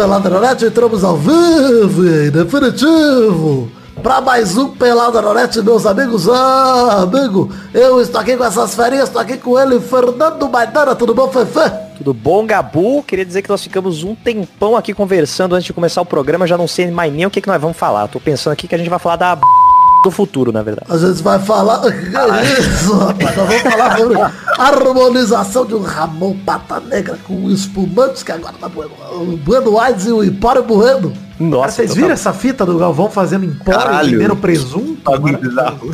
[0.00, 3.70] Peladronete, entramos ao vivo e definitivo
[4.02, 6.26] para mais um Peladronete, meus amigos.
[6.26, 11.14] Ah, amigo, eu estou aqui com essas férias, estou aqui com ele, Fernando Maidana, tudo
[11.14, 11.70] bom, Fefe?
[11.98, 13.02] Tudo bom, Gabu?
[13.02, 16.56] Queria dizer que nós ficamos um tempão aqui conversando antes de começar o programa, já
[16.56, 18.08] não sei mais nem o que, que nós vamos falar.
[18.08, 19.38] Tô pensando aqui que a gente vai falar da
[20.02, 20.86] do futuro, na verdade.
[20.90, 21.82] A gente vai falar.
[21.86, 24.18] Isso, rapaz, nós vamos falar sobre
[24.58, 28.92] harmonização de um Ramon Pata Negra com espumantes que agora tá bueno.
[29.12, 31.12] O Bueno Aires e o Empório Bueno.
[31.38, 35.10] Nossa, Cara, vocês viram essa fita do Galvão fazendo Empório, primeiro presunto?
[35.18, 35.90] bizarro.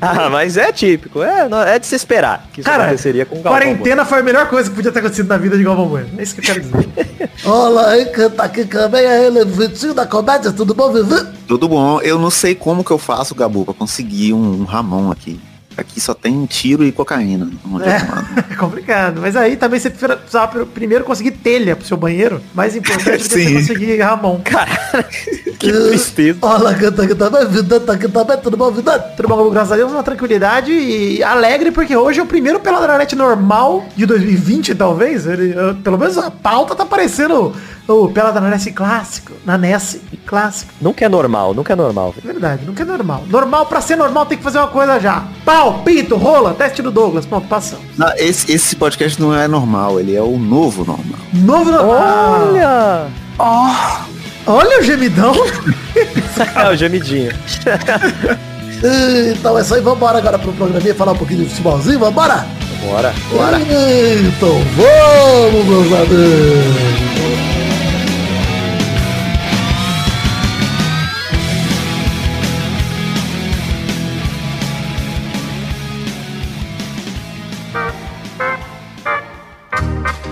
[0.00, 3.42] Ah, mas é típico, é, é de se esperar que isso Cara, aconteceria com o
[3.42, 4.08] Galvão quarentena Bueno.
[4.08, 6.08] foi a melhor coisa que podia ter acontecido na vida de Galvão Bueno.
[6.18, 6.88] É isso que eu quero dizer.
[7.44, 11.26] Olá, aí, canta aqui também é ele, Vitinho da Comédia, tudo bom, Vivi?
[11.46, 15.10] Tudo bom, eu não sei como que eu faço, Gabu, pra conseguir um, um Ramon
[15.10, 15.40] aqui.
[15.78, 17.48] Aqui só tem tiro e cocaína.
[17.82, 19.20] É, é complicado.
[19.20, 22.42] Mas aí também você precisava primeiro conseguir telha pro seu banheiro.
[22.52, 24.40] Mais importante é você conseguir Ramon.
[24.44, 24.72] Cara,
[25.56, 26.40] que tristeza.
[26.42, 28.98] Olha, tá aqui também, tudo bom, vida?
[28.98, 33.14] Tudo bom, graças a Deus, uma tranquilidade e alegre, porque hoje é o primeiro Peladronete
[33.14, 35.26] normal de 2020, talvez.
[35.26, 35.54] Ele,
[35.84, 37.54] pelo menos a pauta tá parecendo
[37.88, 40.72] o Pelada na NES clássico, na NES clássico.
[40.80, 42.14] Nunca é normal, nunca é normal.
[42.22, 43.24] Verdade, nunca é normal.
[43.28, 45.24] Normal, pra ser normal, tem que fazer uma coisa já.
[45.44, 47.24] Pau, pinto, rola, teste do Douglas.
[47.24, 47.84] Pronto, passamos.
[47.96, 51.18] Não, esse, esse podcast não é normal, ele é o novo normal.
[51.32, 52.48] Novo normal.
[52.50, 53.06] Olha!
[53.38, 54.18] Oh.
[54.50, 55.32] Olha o gemidão.
[56.56, 57.32] é o gemidinho.
[59.32, 62.46] então é isso aí, vambora agora pro programinha falar um pouquinho de futebolzinho, vambora?
[62.86, 63.58] Bora, bora.
[63.60, 66.97] Então vamos, meus amigos.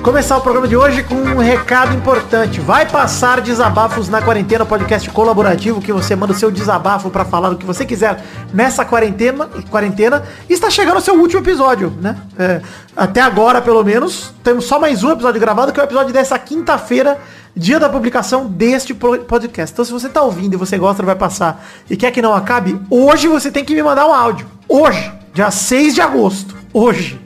[0.06, 2.60] Começar o programa de hoje com um recado importante.
[2.60, 7.50] Vai passar desabafos na quarentena, podcast colaborativo que você manda o seu desabafo para falar
[7.50, 8.22] o que você quiser
[8.54, 9.50] nessa quarentena.
[9.68, 12.16] Quarentena está chegando o seu último episódio, né?
[12.38, 12.62] É,
[12.96, 16.38] até agora, pelo menos, temos só mais um episódio gravado, que é o episódio dessa
[16.38, 17.18] quinta-feira,
[17.56, 19.72] dia da publicação deste podcast.
[19.72, 22.80] Então, se você tá ouvindo e você gosta, vai passar e quer que não acabe,
[22.88, 24.46] hoje você tem que me mandar um áudio.
[24.68, 26.54] Hoje, dia 6 de agosto.
[26.72, 27.20] Hoje.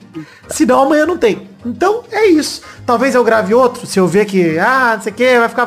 [0.48, 1.49] Senão amanhã não tem.
[1.64, 2.62] Então é isso.
[2.86, 5.66] Talvez eu grave outro, se eu ver que, ah, não sei o que, vai ficar.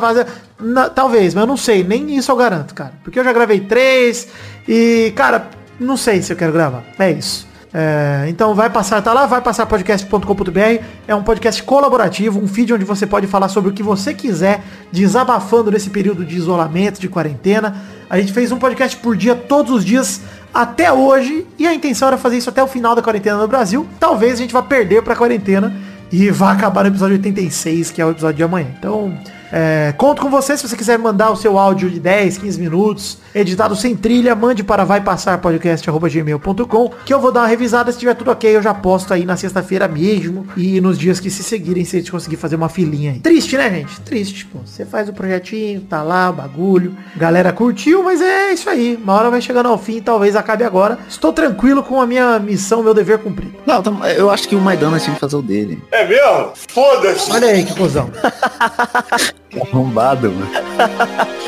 [0.60, 1.84] Não, talvez, mas eu não sei.
[1.84, 2.94] Nem isso eu garanto, cara.
[3.04, 4.28] Porque eu já gravei três
[4.68, 5.50] e, cara,
[5.80, 6.84] não sei se eu quero gravar.
[6.98, 7.48] É isso.
[7.76, 10.84] É, então vai passar, tá lá, vai passar podcast.com.br.
[11.08, 14.64] É um podcast colaborativo, um feed onde você pode falar sobre o que você quiser,
[14.92, 17.76] desabafando nesse período de isolamento, de quarentena.
[18.10, 20.22] A gente fez um podcast por dia, todos os dias,
[20.54, 23.88] até hoje, e a intenção era fazer isso até o final da quarentena no Brasil.
[24.00, 25.74] Talvez a gente vá perder pra quarentena
[26.12, 28.68] e vá acabar no episódio 86, que é o episódio de amanhã.
[28.78, 29.18] Então,
[29.56, 33.20] é, conto com você se você quiser mandar o seu áudio de 10, 15 minutos,
[33.36, 38.32] editado sem trilha, mande para vaipassarpodcast.gmail.com que eu vou dar uma revisada, se tiver tudo
[38.32, 41.98] ok, eu já posto aí na sexta-feira mesmo e nos dias que se seguirem, se
[41.98, 43.20] a gente conseguir fazer uma filinha aí.
[43.20, 44.02] Triste, né, gente?
[44.02, 44.58] Triste, pô.
[44.66, 48.96] Você faz o projetinho, tá lá, o bagulho, galera curtiu, mas é isso aí.
[48.96, 50.98] Uma hora vai chegando ao fim, talvez acabe agora.
[51.08, 53.54] Estou tranquilo com a minha missão, meu dever cumprido.
[53.68, 55.80] Não, eu acho que o Maidana tinha que fazer o dele.
[55.92, 56.54] É mesmo?
[56.70, 57.32] Foda-se!
[57.32, 58.10] Olha aí que cuzão.
[59.62, 60.48] Arrombado, mano.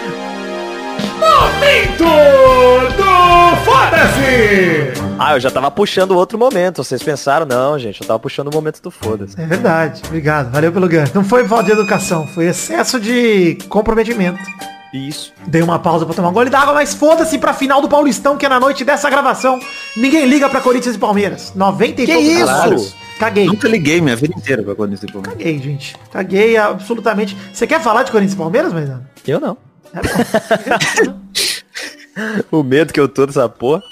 [1.20, 2.04] Momento
[2.98, 4.94] do Foda-se!
[5.18, 6.84] Ah, eu já tava puxando outro momento.
[6.84, 7.46] Vocês pensaram?
[7.46, 9.40] Não, gente, eu tava puxando o momento do Foda-se.
[9.40, 10.02] É verdade.
[10.06, 10.52] Obrigado.
[10.52, 11.10] Valeu pelo ganho.
[11.14, 14.40] Não foi falta de educação, foi excesso de comprometimento.
[14.96, 15.34] Isso.
[15.46, 18.46] Dei uma pausa pra tomar um gole d'água, mas foda-se pra final do Paulistão, que
[18.46, 19.60] é na noite dessa gravação.
[19.98, 21.52] Ninguém liga pra Corinthians e Palmeiras.
[21.54, 22.96] 90 e que isso?
[23.20, 23.46] Caguei.
[23.46, 25.38] Nunca liguei minha vida inteira pra Corinthians e Palmeiras.
[25.38, 25.96] Caguei, gente.
[26.12, 27.36] Caguei absolutamente.
[27.54, 29.10] Você quer falar de Corinthians e Palmeiras, Maidana?
[29.28, 29.58] Eu não.
[29.94, 30.02] É
[32.52, 33.84] o medo que eu tô dessa porra.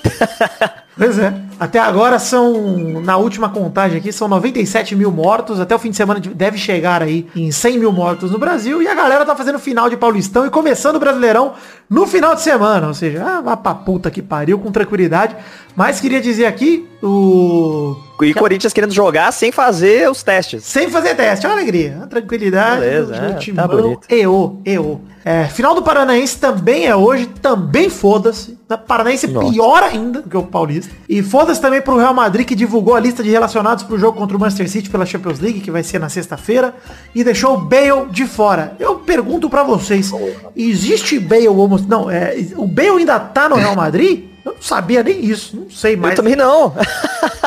[0.95, 1.33] Pois é.
[1.59, 5.59] Até agora são, na última contagem aqui, são 97 mil mortos.
[5.59, 8.81] Até o fim de semana deve chegar aí em 100 mil mortos no Brasil.
[8.81, 11.53] E a galera tá fazendo final de Paulistão e começando o Brasileirão
[11.89, 12.87] no final de semana.
[12.87, 15.35] Ou seja, ah, vá pra puta que pariu, com tranquilidade.
[15.75, 17.95] Mas queria dizer aqui, o...
[18.21, 20.63] E que Corinthians querendo jogar sem fazer os testes.
[20.63, 22.07] Sem fazer teste, uma alegria.
[22.09, 22.81] tranquilidade.
[22.81, 24.07] Beleza, é, tá bonito.
[24.09, 25.01] EO, EO.
[25.25, 28.57] É, final do Paranaense também é hoje, também foda-se.
[28.87, 29.51] Paranaense Nossa.
[29.51, 30.93] pior ainda do que o Paulista.
[31.07, 34.35] E foda-se também pro Real Madrid que divulgou a lista de relacionados pro jogo contra
[34.35, 36.75] o Manchester City pela Champions League, que vai ser na sexta-feira,
[37.13, 38.75] e deixou o Bale de fora.
[38.79, 40.11] Eu pergunto para vocês,
[40.55, 41.79] existe Bale homo...
[41.87, 44.32] Não, é, o Bale ainda tá no Real Madrid?
[44.45, 46.11] Eu não sabia nem isso, não sei mais.
[46.13, 46.75] Eu também não.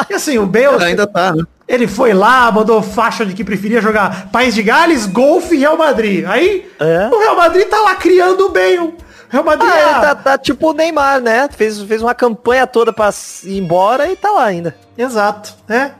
[0.09, 0.67] E assim, o Bale...
[0.83, 1.45] Ainda tá, né?
[1.69, 5.77] Ele foi lá, mandou faixa de que preferia jogar País de Gales, golfe e Real
[5.77, 6.25] Madrid.
[6.27, 7.09] Aí, É.
[7.13, 8.79] o Real Madrid tá lá criando o Bale.
[8.79, 8.95] O
[9.29, 11.49] Real Madrid Ah, é- ele tá, tá tipo o Neymar, né?
[11.51, 13.11] Fez, fez uma campanha toda pra
[13.43, 14.77] ir embora e tá lá ainda.
[14.97, 15.93] Exato, né?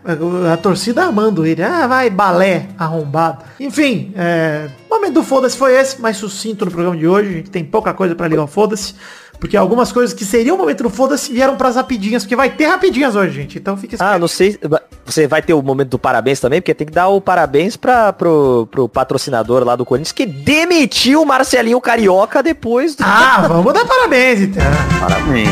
[0.53, 1.63] A, torcida amando ele.
[1.63, 3.43] Ah, vai, balé, arrombado.
[3.59, 4.69] Enfim, é...
[4.89, 7.29] o momento do foda-se foi esse, mais sucinto no programa de hoje.
[7.29, 8.95] A gente tem pouca coisa pra ligar o foda-se.
[9.38, 12.67] Porque algumas coisas que seriam o momento do foda-se vieram pras rapidinhas, porque vai ter
[12.67, 13.59] rapidinhas hoje, gente.
[13.59, 14.59] Então fica Ah, não sei.
[15.05, 18.12] Você vai ter o momento do parabéns também, porque tem que dar o parabéns pra,
[18.12, 23.05] pro, pro patrocinador lá do Corinthians que demitiu o Marcelinho Carioca depois do.
[23.05, 24.65] Ah, vamos dar parabéns, então.
[25.00, 25.50] Parabéns.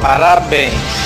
[0.00, 1.01] Parabéns.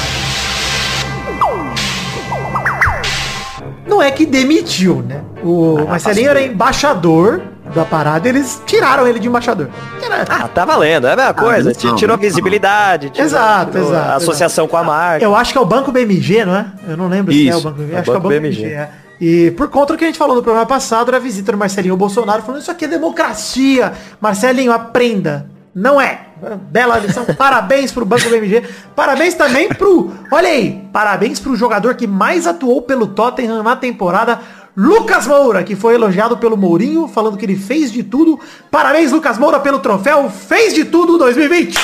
[3.87, 5.21] Não é que demitiu, né?
[5.43, 7.41] O Marcelinho era embaixador
[7.75, 9.69] da parada, eles tiraram ele de embaixador.
[10.03, 11.73] Era- Ah, tá valendo, é a mesma coisa.
[11.85, 12.23] não, tirou não.
[12.23, 15.25] visibilidade, tirou, Exato, tirou exato, a associação com a marca.
[15.25, 16.67] Eu acho que é o Banco BMG, não é?
[16.89, 17.95] Eu não lembro se é o Isso, Banco BMG.
[17.95, 18.57] é Acho que é o Banco Banco BMG.
[18.63, 18.91] BMG, é.
[19.21, 21.57] E por conta do que a gente falou no programa passado, era a visita do
[21.59, 23.93] Marcelinho ao Bolsonaro, falando isso aqui é democracia.
[24.21, 25.47] Marcelinho, aprenda.
[25.75, 26.26] Não é.
[26.71, 27.25] Bela lição.
[27.25, 28.63] Parabéns pro Banco BMG.
[28.95, 30.13] Parabéns também pro.
[30.31, 30.87] Olha aí.
[30.93, 34.41] Parabéns pro jogador que mais atuou pelo Tottenham na temporada.
[34.77, 38.39] Lucas Moura, que foi elogiado pelo Mourinho, falando que ele fez de tudo.
[38.71, 41.79] Parabéns, Lucas Moura, pelo troféu Fez de Tudo 2020.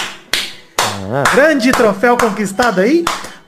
[1.34, 3.02] Grande troféu conquistado aí.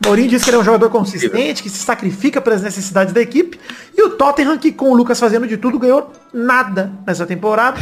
[0.04, 3.58] Mourinho disse que ele é um jogador consistente, que se sacrifica pelas necessidades da equipe.
[3.96, 7.80] E o Tottenham, que com o Lucas fazendo de tudo, ganhou nada nessa temporada.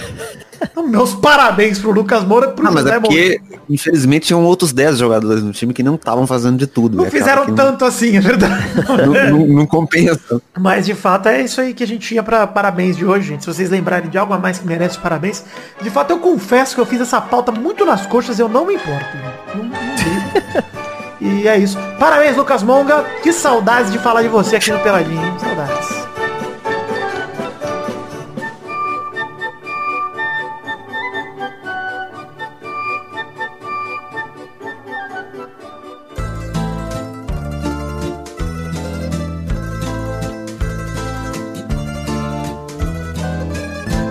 [0.62, 4.72] Então, meus parabéns pro Lucas Moura, pro Ah, mas José é porque, infelizmente, tinham outros
[4.72, 6.96] 10 jogadores no time que não estavam fazendo de tudo.
[6.96, 8.62] Não acaba fizeram tanto assim, é verdade.
[9.06, 10.40] Não, não, não compensa.
[10.58, 13.44] Mas de fato é isso aí que a gente tinha pra parabéns de hoje, gente.
[13.44, 15.44] Se vocês lembrarem de algo a mais que merece parabéns.
[15.80, 18.66] De fato, eu confesso que eu fiz essa pauta muito nas coxas e eu não
[18.66, 19.06] me importo.
[19.54, 20.72] Não, não.
[21.22, 21.78] E é isso.
[22.00, 23.04] Parabéns, Lucas Monga.
[23.22, 25.38] Que saudades de falar de você aqui no Peladinho.
[25.38, 26.02] Saudades.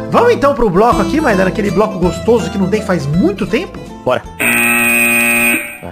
[0.10, 3.46] Vamos então pro bloco aqui, mas era aquele bloco gostoso que não tem faz muito
[3.46, 3.80] tempo?
[4.04, 4.22] Bora.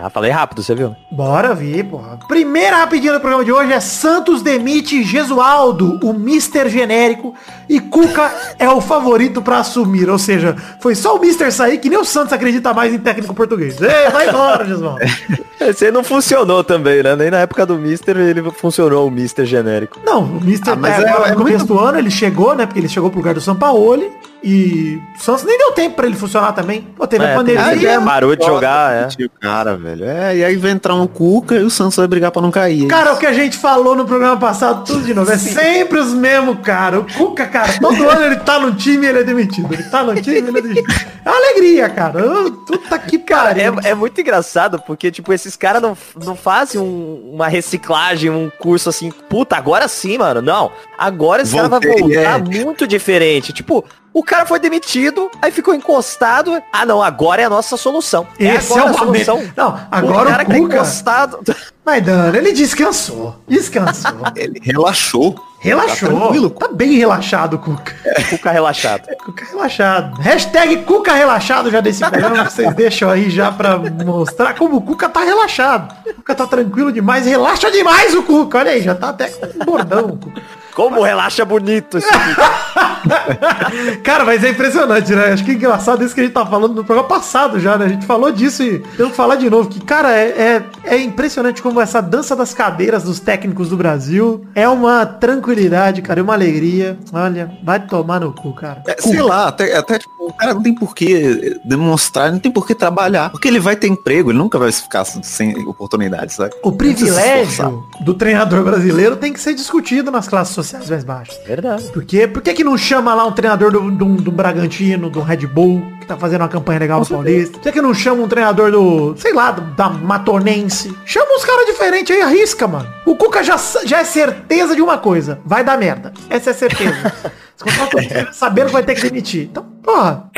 [0.09, 0.95] Ah, falei rápido, você viu?
[1.11, 2.17] Bora ver, porra.
[2.27, 7.35] Primeira rapidinha do programa de hoje é Santos demite Gesualdo, o Mister genérico,
[7.69, 10.09] e Cuca é o favorito pra assumir.
[10.09, 13.35] Ou seja, foi só o Mister sair que nem o Santos acredita mais em técnico
[13.35, 13.79] português.
[13.79, 14.99] Ei, vai embora, Gesualdo.
[15.59, 17.15] Esse não funcionou também, né?
[17.15, 19.99] Nem na época do Mister ele funcionou o Mister genérico.
[20.05, 22.11] Não, o Mister Ah, mas tá é- agora é no começo muito- do ano, ele
[22.11, 22.65] chegou, né?
[22.65, 24.09] Porque ele chegou pro lugar do Sampaoli.
[24.41, 26.87] E o Santos nem deu tempo pra ele funcionar também.
[26.95, 27.61] Pô, teve a É, pandemia.
[27.71, 29.07] porque é parou de jogar, é.
[29.25, 30.05] O cara, velho.
[30.05, 32.87] É, e aí vai entrar um Cuca e o Santos vai brigar pra não cair.
[32.87, 35.29] Cara, o que a gente falou no programa passado, tudo de novo.
[35.29, 37.01] É sempre os mesmos, cara.
[37.01, 39.73] O Cuca, cara, todo ano ele tá no time e ele é demitido.
[39.73, 40.87] Ele tá no time e ele é demitido.
[41.25, 42.19] É uma alegria, cara.
[42.21, 43.75] Eu- Puta que Cara, pariu.
[43.83, 48.49] é, é muito engraçado, porque, tipo, esses caras não, não fazem um- uma reciclagem, um
[48.59, 50.41] curso assim, puta, agora sim, mano.
[50.41, 50.71] Não.
[50.97, 52.43] Agora esse cara vai Voltei, voltar é.
[52.63, 53.51] muito diferente.
[53.51, 53.83] Tipo,
[54.19, 56.61] o cara foi demitido, aí ficou encostado.
[56.73, 58.27] Ah, não, agora é a nossa solução.
[58.37, 59.51] Esse agora é o a solução.
[59.55, 61.39] Não, agora o cara o que tá encostado.
[61.85, 63.37] Mas, Dano, ele descansou.
[63.47, 64.11] Descansou.
[64.35, 65.33] Ele relaxou.
[65.59, 66.09] Relaxou.
[66.09, 66.49] Tá tranquilo.
[66.51, 67.95] Tá bem relaxado, Cuca.
[68.29, 69.07] Cuca relaxado.
[69.25, 70.21] Cuca relaxado.
[70.21, 72.47] Hashtag Cuca relaxado já desse programa.
[72.47, 75.95] Vocês deixam aí já pra mostrar como o Cuca tá relaxado.
[76.05, 77.25] O Cuca tá tranquilo demais.
[77.25, 78.59] Relaxa demais o Cuca.
[78.59, 80.41] Olha aí, já tá até com bordão o Cuca.
[80.73, 82.07] Como relaxa bonito esse
[84.03, 85.33] Cara, mas é impressionante, né?
[85.33, 87.85] Acho que é engraçado isso que a gente tá falando no programa passado já, né?
[87.85, 89.69] A gente falou disso e temos que falar de novo.
[89.69, 94.45] Que, cara, é, é, é impressionante como essa dança das cadeiras dos técnicos do Brasil
[94.53, 96.97] é uma tranquilidade, cara, é uma alegria.
[97.13, 98.83] Olha, vai tomar no cu, cara.
[98.87, 102.51] É, sei lá, até, até tipo, o cara não tem por que demonstrar, não tem
[102.51, 103.29] por que trabalhar.
[103.29, 106.55] Porque ele vai ter emprego, ele nunca vai ficar sem oportunidade, sabe?
[106.63, 111.39] O privilégio do treinador brasileiro tem que ser discutido nas classes sociais mais baixas.
[111.45, 111.83] Verdade.
[111.91, 112.27] Por quê?
[112.27, 115.81] Por que, que não chama lá um treinador do, do, do Bragantino, do Red Bull,
[115.99, 117.53] que tá fazendo uma campanha legal no Paulista?
[117.53, 120.95] Por que, que não chama um treinador do, sei lá, do- da Matonense?
[121.05, 122.87] Chama uns caras diferentes aí, arrisca, mano.
[123.05, 125.39] O Cuca já, já é certeza de uma coisa.
[125.45, 126.13] Vai dar merda.
[126.29, 127.13] Essa é certeza.
[127.55, 129.49] Você contrata um sabendo que vai ter que demitir.
[129.51, 130.29] Então, porra.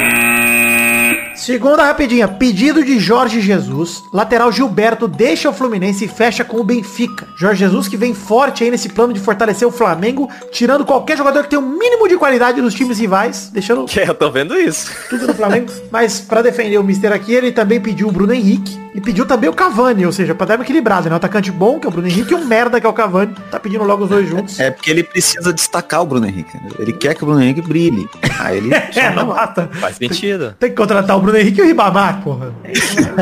[1.51, 4.05] Se Segunda rapidinha, pedido de Jorge Jesus.
[4.13, 7.27] Lateral Gilberto deixa o Fluminense e fecha com o Benfica.
[7.35, 11.43] Jorge Jesus que vem forte aí nesse plano de fortalecer o Flamengo, tirando qualquer jogador
[11.43, 14.57] que tem o um mínimo de qualidade dos times rivais, deixando Que eu tô vendo
[14.57, 14.89] isso.
[15.09, 15.69] tudo no Flamengo.
[15.91, 19.49] Mas pra defender o Mister aqui, ele também pediu o Bruno Henrique e pediu também
[19.49, 21.13] o Cavani, ou seja, pra dar uma equilibrada, né?
[21.13, 23.33] Um atacante bom, que é o Bruno Henrique, e um merda, que é o Cavani.
[23.49, 24.59] Tá pedindo logo os dois juntos.
[24.59, 26.55] É porque ele precisa destacar o Bruno Henrique.
[26.57, 26.69] né?
[26.77, 28.09] Ele quer que o Bruno Henrique brilhe.
[28.39, 29.69] Aí ele É, não basta.
[29.73, 30.55] Faz sentido.
[30.59, 32.53] Tem que contratar o Bruno Henrique e o Ribamar, porra.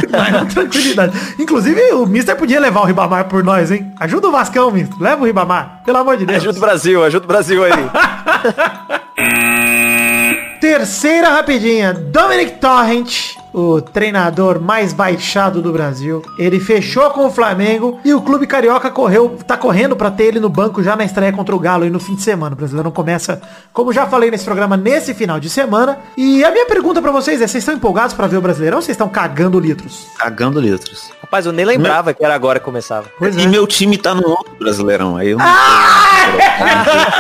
[0.10, 1.18] Vai na tranquilidade.
[1.40, 3.92] Inclusive, o Mister podia levar o Ribamar por nós, hein?
[4.00, 4.98] Ajuda o Vascão, Mister.
[5.00, 5.82] Leva o Ribamar.
[5.86, 6.40] Pelo amor de Deus.
[6.40, 7.72] Ajuda o Brasil, ajuda o Brasil aí.
[10.60, 11.94] Terceira rapidinha.
[11.94, 16.22] Dominic Torrent, o treinador mais baixado do Brasil.
[16.38, 20.40] Ele fechou com o Flamengo e o clube carioca correu, tá correndo pra ter ele
[20.40, 22.54] no banco já na estreia contra o Galo e no fim de semana.
[22.54, 23.42] O Brasileirão começa,
[23.74, 26.00] como já falei nesse programa, nesse final de semana.
[26.18, 28.82] E a minha pergunta pra vocês é, vocês estão empolgados pra ver o Brasileirão ou
[28.82, 30.08] vocês estão cagando litros?
[30.18, 31.12] cagando litros.
[31.22, 33.08] Rapaz, eu nem lembrava que era agora que começava.
[33.18, 33.48] Pois e é.
[33.48, 35.16] meu time tá no outro brasileirão.
[35.16, 35.46] Aí eu não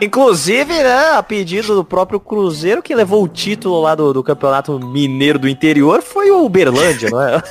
[0.00, 4.78] Inclusive, né, a pedido do próprio Cruzeiro, que levou o título lá do, do Campeonato
[4.80, 7.42] Mineiro do Interior, foi o Uberlândia, não é?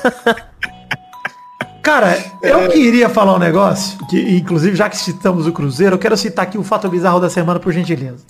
[1.84, 6.18] Cara, eu queria falar um negócio, que inclusive já que citamos o Cruzeiro, eu quero
[6.18, 8.26] citar aqui o fato bizarro da semana, por gentileza.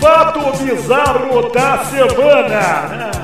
[0.00, 3.17] Fato bizarro da semana.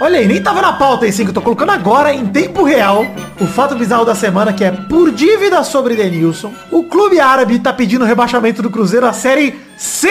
[0.00, 3.06] Olha aí, nem tava na pauta esse que eu tô colocando agora em tempo real.
[3.40, 7.72] O fato bizarro da semana que é por dívida sobre Denilson, o clube árabe tá
[7.72, 10.08] pedindo o rebaixamento do Cruzeiro à série C.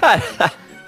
[0.00, 0.22] Cara,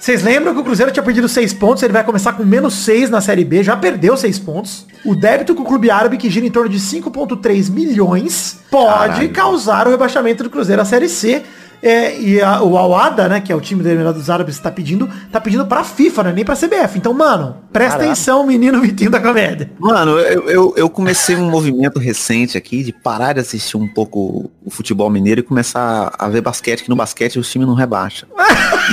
[0.05, 3.09] Vocês lembram que o Cruzeiro tinha perdido 6 pontos, ele vai começar com menos 6
[3.09, 4.87] na Série B, já perdeu 6 pontos.
[5.03, 9.31] O débito com o clube árabe, que gira em torno de 5,3 milhões, pode Caralho.
[9.31, 11.43] causar o rebaixamento do Cruzeiro à Série C.
[11.87, 15.07] É, e a- o Al-Ada, né, que é o time da dos Árabes, tá pedindo,
[15.31, 16.97] tá pedindo pra FIFA, né, nem pra CBF.
[16.97, 18.11] Então, mano, presta Caraca.
[18.13, 19.71] atenção, menino Vitinho da comédia.
[19.79, 24.51] Mano, eu, eu, eu comecei um movimento recente aqui de parar de assistir um pouco
[24.65, 28.29] o futebol mineiro e começar a ver basquete, que no basquete os times não rebaixam.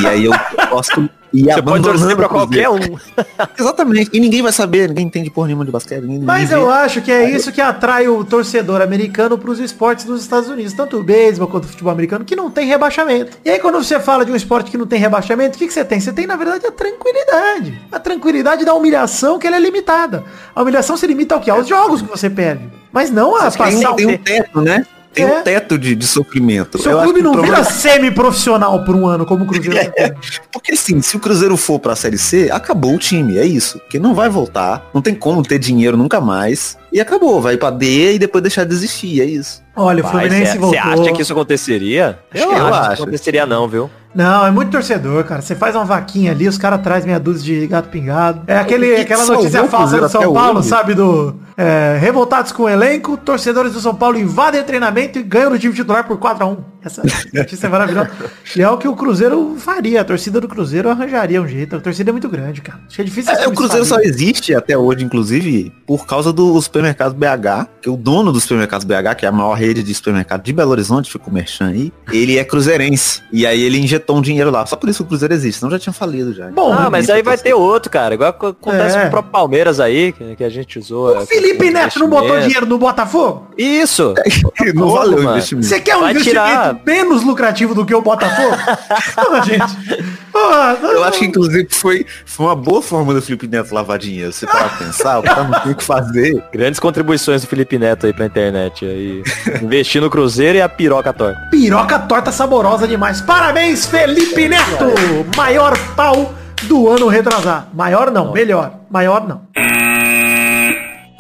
[0.02, 0.34] e aí eu
[0.70, 2.80] posso ir você pode torcer pra qualquer um.
[3.58, 4.10] Exatamente.
[4.14, 6.02] E ninguém vai saber, ninguém entende porra nenhuma de basquete.
[6.04, 6.74] Ninguém, Mas ninguém eu vê.
[6.74, 10.98] acho que é isso que atrai o torcedor americano pros esportes dos Estados Unidos, tanto
[10.98, 13.38] o beisebol quanto o futebol americano, que não tem rebaixamento.
[13.44, 15.74] E aí quando você fala de um esporte que não tem rebaixamento, o que, que
[15.74, 16.00] você tem?
[16.00, 17.82] Você tem, na verdade, a tranquilidade.
[17.92, 20.24] A tranquilidade da humilhação, que ela é limitada.
[20.56, 21.50] A humilhação se limita ao quê?
[21.50, 22.70] Aos jogos que você perde.
[22.92, 23.94] Mas não a passar...
[23.96, 24.86] tem um teto, né?
[25.14, 25.40] Tem É.
[25.40, 26.82] um teto de, de sofrimento.
[26.82, 29.92] Seu Eu clube não problema- vira semi-profissional por um ano, como o Cruzeiro.
[29.96, 30.16] tendo.
[30.52, 33.80] Porque assim, se o Cruzeiro for pra Série C, acabou o time, é isso.
[33.80, 36.78] Porque não vai voltar, não tem como ter dinheiro nunca mais.
[36.92, 39.64] E acabou, vai pra D e depois deixar de existir, é isso.
[39.76, 40.80] Olha, o Fluminense Você voltou.
[40.80, 42.20] acha que isso aconteceria?
[42.34, 43.02] Eu, Eu acho, que acho.
[43.04, 43.90] aconteceria não, viu?
[44.14, 45.42] Não, é muito torcedor, cara.
[45.42, 48.42] Você faz uma vaquinha ali, os caras trazem meia dúzia de gato pingado.
[48.46, 50.68] É aquele, O que aquela notícia o falsa do São Paulo, hoje?
[50.68, 50.94] sabe?
[50.94, 55.50] Do é, revoltados com o elenco, torcedores do São Paulo invadem o treinamento e ganham
[55.52, 56.58] no time titular por 4x1.
[56.84, 58.10] Essa notícia é maravilhosa.
[58.56, 60.02] E é o que o Cruzeiro faria.
[60.02, 61.76] A torcida do Cruzeiro arranjaria um jeito.
[61.76, 62.80] A torcida é muito grande, cara.
[62.88, 63.32] Acho que é difícil.
[63.34, 67.96] É, o Cruzeiro só existe até hoje, inclusive, por causa do supermercado BH, que o
[67.96, 71.30] dono do supermercado BH, que é a maior rede de supermercado de Belo Horizonte, fica
[71.30, 73.22] o Merchan aí, ele é cruzeirense.
[73.32, 74.66] E aí ele injetou um dinheiro lá.
[74.66, 76.50] Só por isso o Cruzeiro existe, senão já tinha falido já.
[76.50, 78.14] Bom, ah, mas aí vai ter outro, cara.
[78.16, 79.02] Igual ac- acontece É.
[79.02, 81.18] com o próprio Palmeiras aí, que, que a gente usou.
[81.22, 83.48] O Felipe Neto não botou dinheiro no Botafogo?
[83.58, 84.14] Isso!
[84.74, 85.68] não Como, valeu o investimento.
[85.68, 88.56] Você quer um Vai investimento tirar- menos lucrativo do que o Botafogo?
[89.16, 90.12] Pô, gente.
[90.32, 90.40] Pô,
[90.88, 94.32] Eu acho que inclusive foi, foi uma boa forma do Felipe Neto lavar dinheiro.
[94.32, 96.44] Você para pensar, o cara não tem o que fazer.
[96.52, 98.86] Grandes contribuições do Felipe Neto aí pra internet.
[98.86, 99.24] Aí.
[99.62, 101.40] Investir no Cruzeiro e a piroca torta.
[101.52, 103.22] Piroca torta saborosa demais.
[103.22, 104.94] Parabéns, Felipe Neto!
[105.36, 107.68] Maior pau do ano retrasado.
[107.74, 108.74] Maior não, melhor.
[108.90, 109.42] Maior não.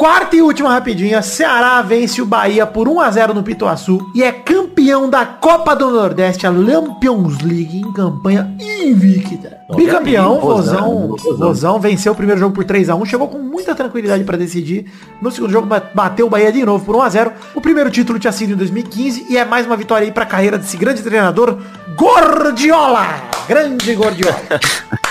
[0.01, 4.24] Quarta e última rapidinha, Ceará vence o Bahia por 1 a 0 no Pituaçu e
[4.24, 9.60] é campeão da Copa do Nordeste, a Lampions League, em campanha invicta.
[9.75, 11.79] Bicampeão, Vozão, Vozão.
[11.79, 14.91] Venceu o primeiro jogo por 3 a 1 chegou com muita tranquilidade para decidir.
[15.22, 17.91] No segundo jogo ba- bateu o Bahia de novo por 1 a 0 O primeiro
[17.91, 20.77] título tinha sido em 2015 e é mais uma vitória aí para a carreira desse
[20.77, 21.60] grande treinador,
[21.96, 23.05] Gordiola.
[23.48, 24.36] Grande Gordiola.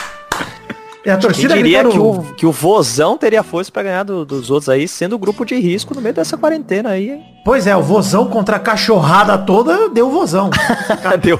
[1.05, 1.93] E a Quem torcida diria gritando-
[2.23, 5.19] que o, que o Vozão teria força pra ganhar do- dos outros aí, sendo o
[5.19, 7.25] grupo de risco no meio dessa quarentena aí, hein?
[7.43, 10.51] Pois é, o vozão contra a cachorrada toda deu o vozão.
[11.25, 11.39] Deu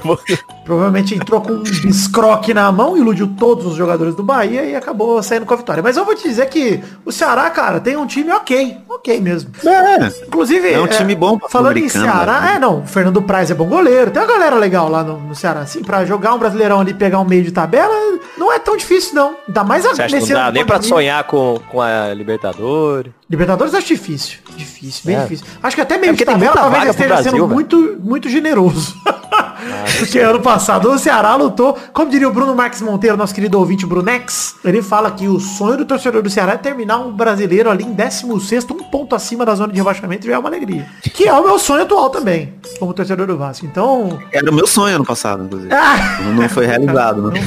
[0.65, 5.21] Provavelmente entrou com um biscroque na mão, iludiu todos os jogadores do Bahia e acabou
[5.21, 5.83] saindo com a vitória.
[5.83, 8.77] Mas eu vou te dizer que o Ceará, cara, tem um time ok.
[9.01, 9.49] Ok mesmo.
[9.65, 12.53] É, Inclusive, É um time bom pra Falando em Ceará, né?
[12.55, 15.33] é não, o Fernando Praz é bom goleiro, tem uma galera legal lá no, no
[15.33, 15.61] Ceará.
[15.61, 17.91] Assim, pra jogar um brasileirão ali e pegar um meio de tabela,
[18.37, 19.35] não é tão difícil, não.
[19.47, 23.11] Ainda mais Você acha que não ano dá nem pra sonhar com, com a Libertadores?
[23.27, 24.37] Libertadores acho difícil.
[24.55, 25.21] Difícil, bem É.
[25.21, 25.45] difícil.
[25.63, 28.93] Acho que até meio É de tabela talvez esteja sendo Brasil, muito, muito generoso.
[29.61, 33.59] Ah, Porque ano passado o Ceará lutou, como diria o Bruno Marques Monteiro, nosso querido
[33.59, 37.69] ouvinte Brunex, ele fala que o sonho do torcedor do Ceará é terminar um brasileiro
[37.69, 40.87] ali em 16 um ponto acima da zona de rebaixamento e já é uma alegria.
[41.03, 43.65] Que é o meu sonho atual também, como torcedor do Vasco.
[43.65, 45.73] Então, Era o meu sonho ano passado, inclusive.
[45.73, 47.39] ah, Não foi realizado, né?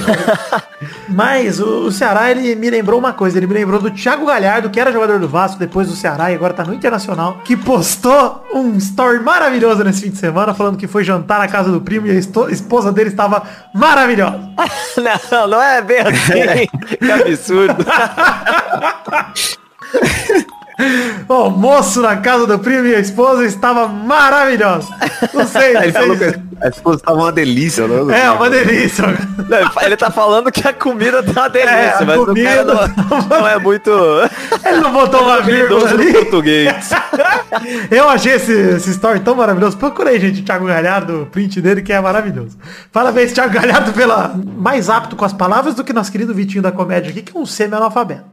[1.08, 3.38] Mas o, o Ceará, ele me lembrou uma coisa.
[3.38, 6.34] Ele me lembrou do Thiago Galhardo, que era jogador do Vasco, depois do Ceará e
[6.34, 10.86] agora tá no Internacional, que postou um story maravilhoso nesse fim de semana, falando que
[10.86, 13.42] foi jantar na casa do primo e a esposa dele estava
[13.74, 14.54] maravilhosa.
[15.30, 16.68] Não, não é bem assim.
[16.98, 17.84] que absurdo.
[21.28, 24.88] O almoço na casa do primo e a esposa estava maravilhosa.
[25.32, 26.24] Não sei, não Ele sei falou que
[26.60, 28.20] a esposa tava uma delícia, né?
[28.24, 29.04] É, uma delícia.
[29.06, 32.64] Não, ele tá falando que a comida tá uma delícia, É, a mas o comida
[32.64, 33.90] cara não, não é muito
[34.64, 36.12] Ele não botou uma vírgula ali.
[36.12, 36.90] português.
[37.90, 39.76] Eu achei esse, esse story tão maravilhoso.
[39.76, 42.58] Procurei, gente, o Thiago Galhardo, o print dele, que é maravilhoso.
[42.92, 46.72] Parabéns, Thiago Galhardo, pela mais apto com as palavras do que nosso querido Vitinho da
[46.72, 48.24] comédia aqui, que é um semi-analfabeto.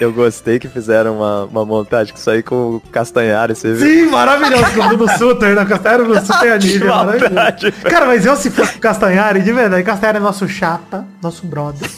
[0.00, 3.86] Eu gostei que fizeram uma, uma montagem com isso aí com o Castanhari, você viu?
[3.86, 5.64] Sim, maravilhoso, com o Bruno Sutter, né?
[5.64, 7.72] Castanhari, Bruno Sutter é nível, maldade.
[7.72, 11.88] Cara, mas eu se fosse o Castanhari, de verdade, Castanhari é nosso chapa, nosso brother.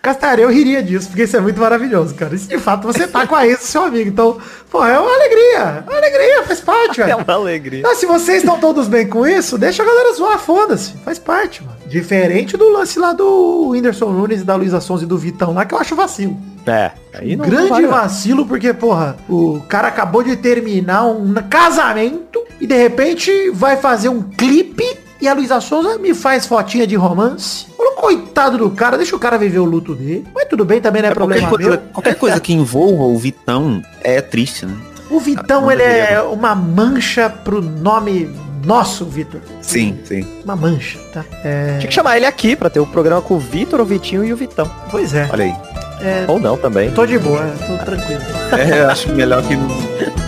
[0.00, 2.34] Castanhari, eu riria disso, porque isso é muito maravilhoso, cara.
[2.34, 4.08] Isso de fato você tá com a ex do seu amigo.
[4.08, 4.36] Então,
[4.68, 5.84] pô, é uma alegria.
[5.86, 7.12] Uma alegria, faz parte, velho.
[7.12, 7.94] É uma alegria.
[7.94, 10.94] Se vocês estão todos bem com isso, deixa a galera zoar, foda-se.
[11.04, 11.76] Faz parte, mano.
[11.86, 15.64] Diferente do lance lá do Whindersson Nunes e da Luísa Sons e do Vitão lá,
[15.64, 16.36] que eu acho vacilo.
[16.66, 21.34] É, aí não Grande não vale, vacilo, porque, porra, o cara acabou de terminar um
[21.50, 24.84] casamento e de repente vai fazer um clipe
[25.20, 27.66] e a Luísa Souza me faz fotinha de romance.
[27.78, 30.26] Ô, Coitado do cara, deixa o cara viver o luto dele.
[30.34, 31.78] Mas tudo bem, também não é, Qualquer problema coisa, meu.
[31.92, 34.76] qualquer coisa que envolva o Vitão é triste, né?
[35.08, 38.28] O Vitão, ele é uma mancha pro nome
[38.64, 39.40] nosso, Vitor.
[39.60, 40.26] Sim, sim.
[40.42, 41.24] Uma mancha, tá?
[41.44, 44.24] É, Tinha que chamar ele aqui pra ter o programa com o Vitor, o Vitinho
[44.24, 44.68] e o Vitão.
[44.90, 45.28] pois é.
[45.32, 45.81] Olha aí.
[46.02, 46.90] É Ou não também.
[46.90, 48.20] tô de boa, tô tranquilo.
[48.52, 49.68] É, eu acho melhor que não.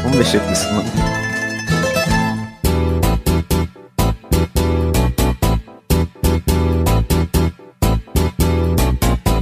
[0.03, 0.85] Vamos mexer com isso, não.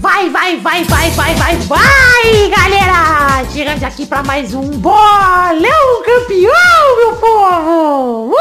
[0.00, 3.44] Vai, vai, vai, vai, vai, vai, vai, galera!
[3.52, 8.34] Chegamos aqui pra mais um bolão campeão, meu povo!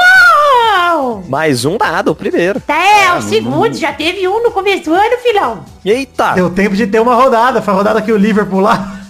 [0.71, 1.23] Uau!
[1.27, 2.61] Mais um nada, o primeiro.
[2.67, 5.65] É, o segundo, já teve um no começo do ano, filão.
[5.83, 6.31] Eita!
[6.33, 7.61] Deu tempo de ter uma rodada.
[7.61, 9.00] Foi a rodada que o Liverpool lá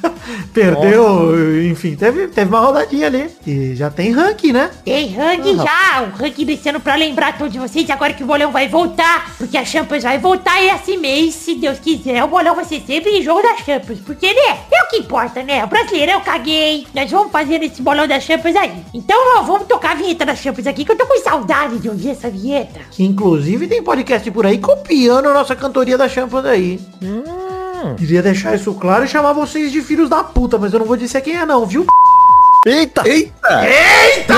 [0.54, 1.64] perdeu.
[1.66, 3.30] Enfim, teve, teve uma rodadinha ali.
[3.46, 4.70] E já tem ranking, né?
[4.84, 8.52] Tem ranking já, o ranking desse ano pra lembrar todos vocês, agora que o bolão
[8.52, 12.66] vai voltar, porque a Champions vai voltar esse mês, se Deus quiser, o bolão vai
[12.66, 16.12] ser sempre em jogo da Champions, porque, né, é o que importa, né, o brasileiro
[16.14, 18.72] eu caguei, nós vamos fazer esse bolão da Champions aí.
[18.94, 21.90] Então, ó, vamos tocar a vinheta da Champions aqui, que eu tô com saudade de
[21.90, 22.80] ouvir essa vinheta.
[22.92, 26.80] Que inclusive tem podcast por aí copiando a nossa cantoria da Champions aí.
[27.98, 30.98] Queria deixar isso claro e chamar vocês de filhos da puta, mas eu não vou
[30.98, 31.86] dizer quem é não, viu?
[32.66, 33.08] Eita!
[33.08, 34.32] Eita!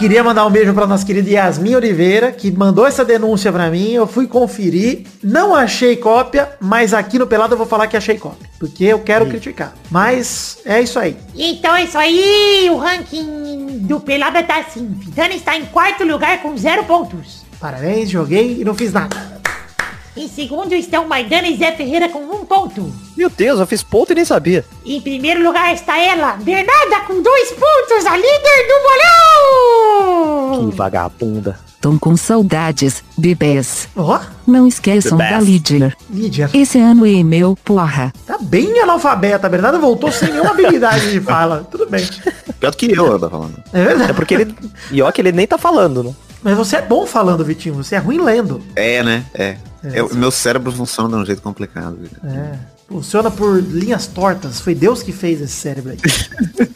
[0.00, 3.92] Queria mandar um beijo pra nossa querida Yasmin Oliveira, que mandou essa denúncia pra mim.
[3.92, 8.16] Eu fui conferir, não achei cópia, mas aqui no Pelado eu vou falar que achei
[8.18, 8.48] cópia.
[8.58, 9.74] Porque eu quero criticar.
[9.90, 11.18] Mas é isso aí.
[11.36, 16.40] Então é isso aí, o ranking do Pelada tá assim, Vidana está em quarto lugar
[16.40, 17.44] com zero pontos.
[17.60, 19.39] Parabéns, joguei e não fiz nada.
[20.16, 22.92] Em segundo estão Maidana e Zé Ferreira com um ponto.
[23.16, 24.64] Meu Deus, eu fiz ponto e nem sabia.
[24.84, 28.74] Em primeiro lugar está ela, Bernarda, com dois pontos, a líder do
[30.52, 30.70] bolão!
[30.70, 31.58] Que vagabunda.
[31.80, 33.88] Tô com saudades, bebês.
[33.96, 35.40] Ó, Não esqueçam da.
[35.40, 35.96] Lídia.
[36.10, 38.12] Lídia, Esse ano é meu, porra.
[38.26, 39.46] tá bem analfabeta.
[39.46, 41.66] A Bernarda voltou sem nenhuma habilidade de fala.
[41.70, 42.06] Tudo bem.
[42.58, 43.62] Pior do que eu, eu tô falando.
[43.72, 44.10] É verdade.
[44.10, 44.54] É porque ele.
[44.90, 46.14] E ó que ele nem tá falando, né?
[46.42, 47.76] Mas você é bom falando, Vitinho.
[47.76, 48.60] Você é ruim lendo.
[48.76, 49.24] É, né?
[49.32, 49.56] É.
[49.82, 51.98] É, o meu cérebro funciona de um jeito complicado.
[52.24, 52.58] É.
[52.88, 54.60] Funciona por linhas tortas.
[54.60, 55.98] Foi Deus que fez esse cérebro aí.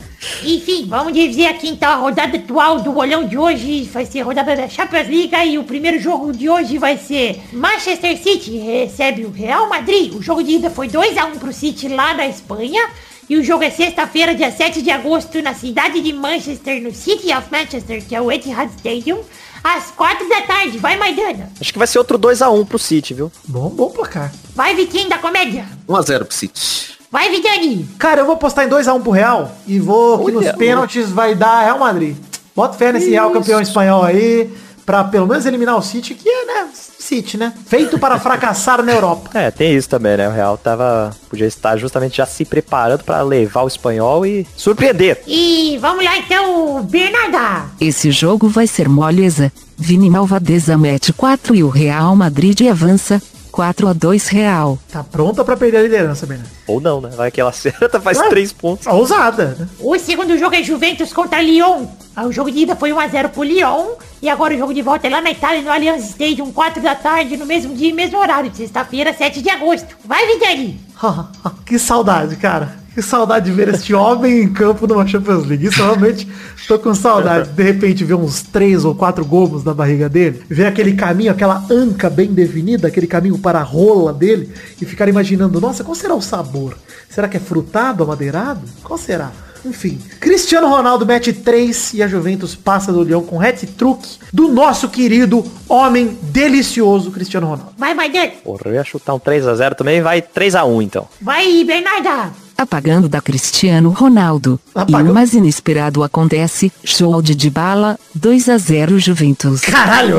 [0.44, 4.24] Enfim, vamos dizer aqui então a rodada atual do bolão de hoje vai ser a
[4.24, 9.24] rodada da Champions League e o primeiro jogo de hoje vai ser Manchester City recebe
[9.24, 10.14] o Real Madrid.
[10.14, 12.88] O jogo de ida foi 2 a 1 pro City lá na Espanha.
[13.28, 17.32] E o jogo é sexta-feira, dia 7 de agosto, na cidade de Manchester, no City
[17.32, 19.20] of Manchester, que é o Etihad Stadium,
[19.64, 20.78] às 4 da tarde.
[20.78, 21.50] Vai, Maidana.
[21.58, 23.32] Acho que vai ser outro 2x1 pro City, viu?
[23.48, 24.30] Bom, bom placar.
[24.54, 25.66] Vai, Vitinho da Comédia.
[25.88, 26.94] 1x0 pro City.
[27.10, 27.88] Vai, Vidani.
[27.98, 31.62] Cara, eu vou apostar em 2x1 pro Real e vou que nos pênaltis vai dar
[31.62, 32.16] Real Madrid.
[32.54, 34.52] Bota fé nesse Real campeão espanhol aí,
[34.84, 37.52] pra pelo menos eliminar o City, que é, né, City, né?
[37.66, 39.30] Feito para fracassar na Europa.
[39.34, 40.28] É, tem isso também, né?
[40.28, 41.14] O Real tava.
[41.28, 45.22] Podia estar justamente já se preparando pra levar o espanhol e surpreender.
[45.26, 47.66] E vamos lá então, Bernarda.
[47.80, 49.52] Esse jogo vai ser moleza.
[49.76, 53.20] Vini Malvadeza mete 4 e o Real Madrid avança
[53.54, 54.76] 4 a 2 Real.
[54.90, 56.50] Tá pronta pra perder a liderança, Bernardo.
[56.66, 57.10] Ou não, né?
[57.14, 58.28] Vai que ela acerta, faz Ué.
[58.28, 58.84] três pontos.
[58.88, 59.68] Ousada, né?
[59.78, 61.86] O segundo jogo é Juventus contra Lyon.
[62.16, 63.92] Ah, O jogo de ida foi 1x0 pro Lyon.
[64.20, 66.96] E agora o jogo de volta é lá na Itália, no Allianz Stadium, 4 da
[66.96, 69.96] tarde, no mesmo dia e mesmo horário, de sexta-feira, 7 de agosto.
[70.04, 70.80] Vai, Vidani.
[71.64, 72.84] que saudade, cara.
[72.94, 75.66] Que saudade de ver este homem em campo numa Champions League.
[75.66, 76.28] Isso realmente
[76.68, 77.50] tô com saudade.
[77.50, 81.64] De repente ver uns três ou quatro gomos na barriga dele, ver aquele caminho, aquela
[81.68, 84.48] anca bem definida, aquele caminho para a rola dele,
[84.80, 86.78] e ficar imaginando, nossa, qual será o sabor?
[87.10, 88.62] Será que é frutado, amadeirado?
[88.84, 89.32] Qual será?
[89.64, 94.88] Enfim, Cristiano Ronaldo mete 3 e a Juventus passa do Leão com hat-trick do nosso
[94.88, 97.72] querido homem delicioso Cristiano Ronaldo.
[97.78, 98.32] Vai, Maidana.
[98.42, 101.08] Porra, eu ia chutar um 3x0 também, vai 3x1 então.
[101.20, 102.43] Vai, Bernarda.
[102.56, 104.60] Apagando da Cristiano Ronaldo.
[104.74, 105.08] Apagando.
[105.08, 106.72] E o mais inesperado acontece.
[106.84, 109.60] Show de Dybala 2 a 0 Juventus.
[109.60, 110.18] Caralho,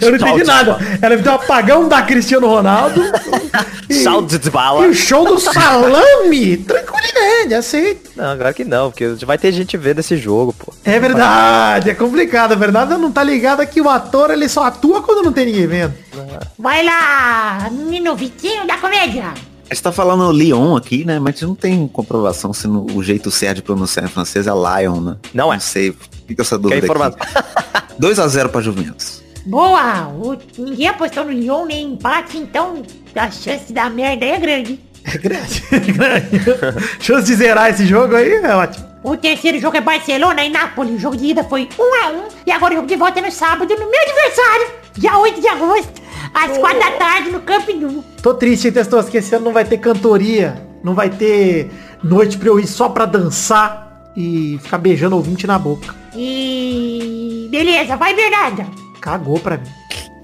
[0.00, 0.78] eu não entendi nada.
[1.00, 3.00] Ela me deu um apagão da Cristiano Ronaldo.
[3.88, 4.86] e, Salve de e bala.
[4.88, 6.56] o show do salame.
[6.58, 8.10] Tranquilidade, aceito.
[8.16, 10.72] Não, agora que não, porque vai ter gente vendo esse jogo, pô.
[10.84, 12.52] É verdade, é complicado.
[12.52, 15.66] A verdade não tá ligada que o ator ele só atua quando não tem ninguém
[15.66, 15.94] vendo.
[16.58, 19.32] Vai lá, menino Vitinho da Comédia.
[19.70, 21.20] A gente tá falando Lyon aqui, né?
[21.20, 25.00] Mas não tem comprovação se no- o jeito certo de pronunciar em francês é Lion,
[25.00, 25.16] né?
[25.32, 25.56] Não é.
[25.56, 25.94] Não sei,
[26.26, 27.16] fica essa dúvida aqui.
[28.00, 29.22] 2x0 pra Juventus.
[29.46, 30.08] Boa.
[30.08, 32.82] O- ninguém apostou no Lyon nem empate, então
[33.14, 34.80] a chance da merda aí é grande.
[35.04, 36.40] É grande, é grande.
[37.00, 38.84] Chance de zerar esse jogo aí é ótimo.
[39.02, 40.96] O terceiro jogo é Barcelona e Nápoles.
[40.96, 42.32] O jogo de ida foi 1x1.
[42.46, 44.66] E agora o jogo de volta é no sábado, no meu aniversário,
[44.98, 45.99] dia 8 de agosto,
[46.34, 48.04] às 4 da tarde, no Camp Nou.
[48.22, 51.70] Tô triste, hein, Testoso, que esse ano não vai ter cantoria, não vai ter
[52.02, 55.94] noite pra eu ir só pra dançar e ficar beijando ouvinte na boca.
[56.14, 57.48] E...
[57.50, 58.66] Beleza, vai, Bernarda.
[59.00, 59.68] Cagou pra mim.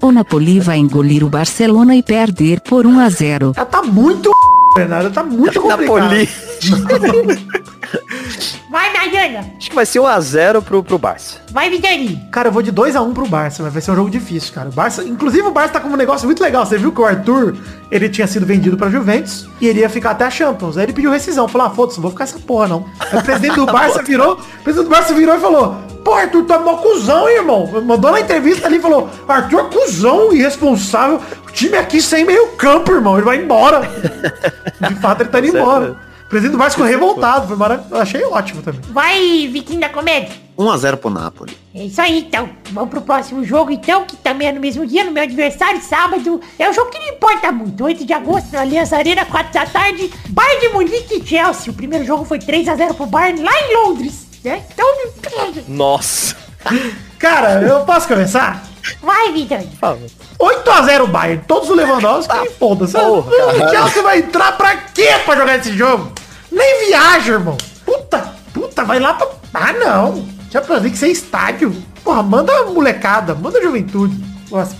[0.01, 3.53] O Napoli vai engolir o Barcelona e perder por 1 a 0.
[3.55, 4.31] Ela tá muito
[4.75, 5.87] Bernardo, tá muito complicado.
[5.87, 6.29] Napoli.
[8.69, 9.45] Vai, Nayana.
[9.57, 11.37] Acho que vai ser 1x0 pro, pro Barça.
[11.51, 12.21] Vai, Vidani.
[12.31, 14.67] Cara, eu vou de 2x1 pro Barça, mas vai ser um jogo difícil, cara.
[14.67, 16.65] O Barça, inclusive o Barça tá com um negócio muito legal.
[16.65, 17.55] Você viu que o Arthur,
[17.89, 20.77] ele tinha sido vendido pra Juventus e ele ia ficar até a Champions.
[20.77, 22.85] Aí ele pediu rescisão, falou, ah, foda-se, não vou ficar essa porra, não.
[22.99, 26.43] Aí o presidente do Barça virou, o presidente do Barça virou e falou, pô, Arthur,
[26.43, 27.81] tu é mó cuzão, hein, irmão.
[27.85, 31.21] Mandou na entrevista ali e falou, Arthur é cuzão, irresponsável.
[31.47, 33.15] O time aqui sem meio campo, irmão.
[33.15, 33.89] Ele vai embora.
[34.89, 35.63] De fato, ele tá indo Certo.
[35.63, 36.06] embora.
[36.27, 37.95] O presidente do ficou revoltado, foi maravilhoso.
[37.95, 38.81] Eu achei ótimo também.
[38.91, 40.35] Vai, Vitinho da Comédia.
[40.57, 41.55] 1x0 pro Napoli.
[41.73, 42.49] É isso aí, então.
[42.71, 46.41] Vamos pro próximo jogo, então, que também é no mesmo dia, no meu aniversário, sábado.
[46.59, 47.81] É um jogo que não importa muito.
[47.81, 50.11] 8 de agosto, na Aliança Arena, 4 da tarde.
[50.27, 51.71] Bayern de Munique e Chelsea.
[51.71, 54.27] O primeiro jogo foi 3x0 pro Bayern, lá em Londres.
[54.43, 54.65] Né?
[54.73, 54.85] Então,
[55.69, 56.35] Nossa.
[57.19, 58.63] Cara, eu posso começar?
[59.01, 59.31] vai,
[59.79, 60.07] favor.
[60.39, 62.93] 8x0 Bayern, todos os Lewandowski e foda-se.
[62.93, 63.31] porra,
[63.65, 66.11] O Chelsea vai entrar pra quê pra jogar esse jogo?
[66.51, 67.57] Nem viaja, irmão.
[67.85, 69.27] Puta, puta, vai lá pra...
[69.53, 70.25] Ah, não.
[70.51, 71.75] Champions League sem estádio.
[72.03, 74.15] Porra, manda a molecada, manda a juventude.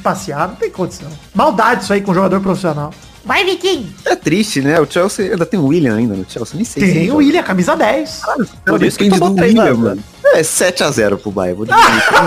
[0.01, 1.09] Passear, não tem condição.
[1.35, 2.93] Maldade isso aí com jogador profissional.
[3.27, 3.93] Vai, Vitinho.
[4.05, 4.79] É triste, né?
[4.79, 6.55] O Chelsea ainda tem o William ainda no Chelsea.
[6.55, 7.17] Nem sei se Tem ele o.
[7.17, 8.21] William, camisa 10.
[8.65, 9.77] Por isso que tomou do três a William, zero.
[9.89, 10.03] mano.
[10.33, 11.57] É 7x0 pro Bayern.
[11.57, 11.67] Vou um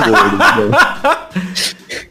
[0.04, 0.70] gol, entendeu?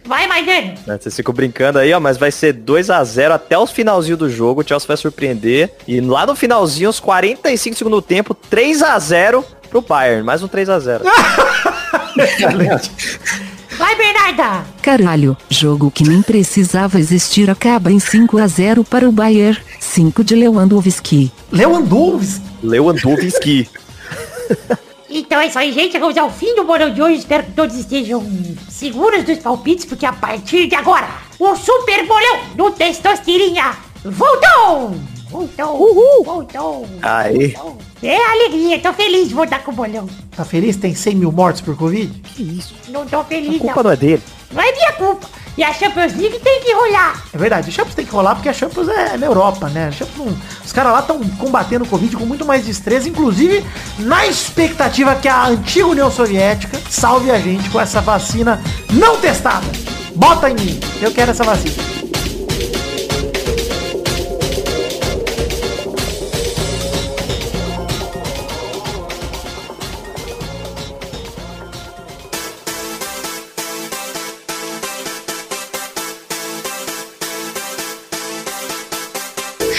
[0.06, 0.74] Vai, Maidani.
[0.88, 4.18] Né, Vocês ficam brincando aí, ó, mas vai ser 2 a 0 até os finalzinho
[4.18, 4.62] do jogo.
[4.62, 5.72] O Chelsea vai surpreender.
[5.88, 10.24] E lá no finalzinho, os 45 segundos do tempo, 3 a 0 pro Bayern.
[10.24, 11.04] Mais um 3 a 0
[13.90, 14.66] Vai, Bernarda.
[14.84, 20.24] Caralho, jogo que nem precisava existir acaba em 5 a 0 para o Bayern, 5
[20.24, 21.32] de Lewandowski.
[21.52, 22.42] Lewandowski.
[22.62, 23.70] Lewandowski.
[25.12, 25.94] Então é isso aí, gente.
[25.94, 27.18] Chegamos ao fim do bolão de hoje.
[27.18, 28.24] Espero que todos estejam
[28.70, 33.76] seguros dos palpites, porque a partir de agora, o super bolão do Testosterinha
[34.06, 34.96] voltou!
[35.30, 35.76] Voltou.
[35.76, 36.24] Uhul.
[36.24, 36.88] Voltou.
[37.02, 37.48] Aí.
[37.50, 37.78] Voltou.
[38.02, 40.08] É alegria, tô feliz de voltar com o bolão.
[40.36, 40.78] Tá feliz?
[40.78, 42.08] Tem 100 mil mortos por Covid?
[42.34, 42.74] Que isso?
[42.88, 43.84] Não tô feliz, A culpa não.
[43.84, 44.24] não é dele.
[44.52, 45.28] Não é minha culpa.
[45.58, 47.22] E a Champions League tem que rolar.
[47.34, 49.90] É verdade, a Champions tem que rolar porque a Champions é na Europa, né?
[49.90, 53.66] A Champions os caras lá estão combatendo o Covid com muito mais destreza, inclusive
[53.98, 58.62] na expectativa que a antiga União Soviética salve a gente com essa vacina
[58.94, 59.66] não testada.
[60.16, 61.76] Bota em mim, eu quero essa vacina.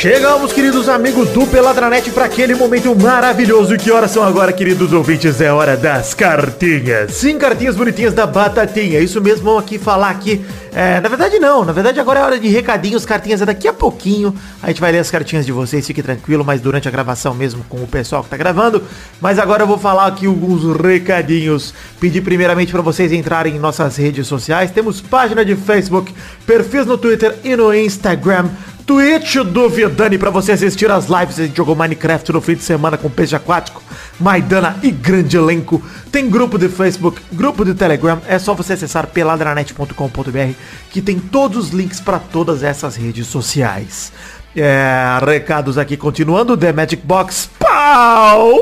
[0.01, 3.75] Chegamos, queridos amigos do Peladranet, para aquele momento maravilhoso.
[3.75, 5.43] E que horas são agora, queridos ouvintes?
[5.43, 7.13] É hora das cartinhas.
[7.13, 8.99] Sim, cartinhas bonitinhas da Batatinha.
[8.99, 10.43] Isso mesmo, vamos aqui falar aqui.
[10.73, 11.65] É, na verdade, não.
[11.65, 13.05] Na verdade, agora é hora de recadinhos.
[13.05, 14.35] Cartinhas é daqui a pouquinho.
[14.63, 17.65] A gente vai ler as cartinhas de vocês, fique tranquilo, mas durante a gravação mesmo
[17.69, 18.83] com o pessoal que tá gravando.
[19.21, 21.75] Mas agora eu vou falar aqui alguns recadinhos.
[21.99, 24.71] Pedir primeiramente para vocês entrarem em nossas redes sociais.
[24.71, 26.15] Temos página de Facebook,
[26.47, 28.49] perfis no Twitter e no Instagram.
[28.91, 31.39] Twitch do Vidani pra você assistir as lives.
[31.39, 33.81] A gente jogou Minecraft no fim de semana com peixe aquático,
[34.19, 35.81] Maidana e grande elenco.
[36.11, 38.21] Tem grupo de Facebook, grupo de Telegram.
[38.27, 40.55] É só você acessar peladranet.com.br
[40.91, 44.13] que tem todos os links para todas essas redes sociais.
[44.55, 48.59] É, recados aqui continuando, The Magic Box, pau!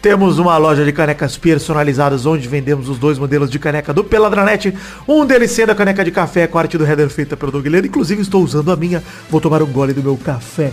[0.00, 4.76] Temos uma loja de canecas personalizadas onde vendemos os dois modelos de caneca do Peladranet.
[5.08, 7.66] Um deles sendo a caneca de café com a arte do header feita pelo Doug
[7.66, 7.86] Leno.
[7.86, 9.02] Inclusive estou usando a minha.
[9.30, 10.72] Vou tomar um gole do meu café.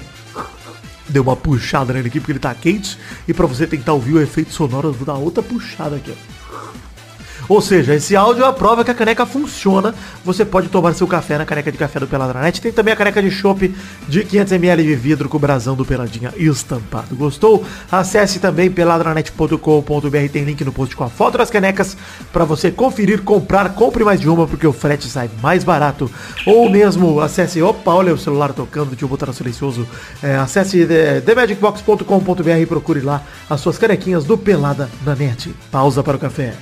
[1.07, 2.99] Deu uma puxada nele aqui porque ele tá quente.
[3.27, 6.13] E pra você tentar ouvir o efeito sonoro, vou dar outra puxada aqui.
[7.47, 9.93] Ou seja, esse áudio é a prova que a caneca funciona.
[10.23, 12.61] Você pode tomar seu café na caneca de café do Peladranet.
[12.61, 13.73] Tem também a caneca de chopp
[14.07, 17.15] de 500ml de vidro com o brasão do Peladinha estampado.
[17.15, 17.63] Gostou?
[17.91, 20.29] Acesse também peladranet.com.br.
[20.31, 21.97] Tem link no post com a foto das canecas
[22.31, 23.69] para você conferir, comprar.
[23.73, 26.09] Compre mais de uma porque o frete sai mais barato.
[26.45, 27.61] Ou mesmo acesse...
[27.61, 28.89] Opa, olha o celular tocando.
[28.89, 29.87] Deixa eu botar no silencioso.
[30.21, 35.53] É, acesse é, themagicbox.com.br e procure lá as suas canequinhas do Pelada na net.
[35.71, 36.53] Pausa para o café.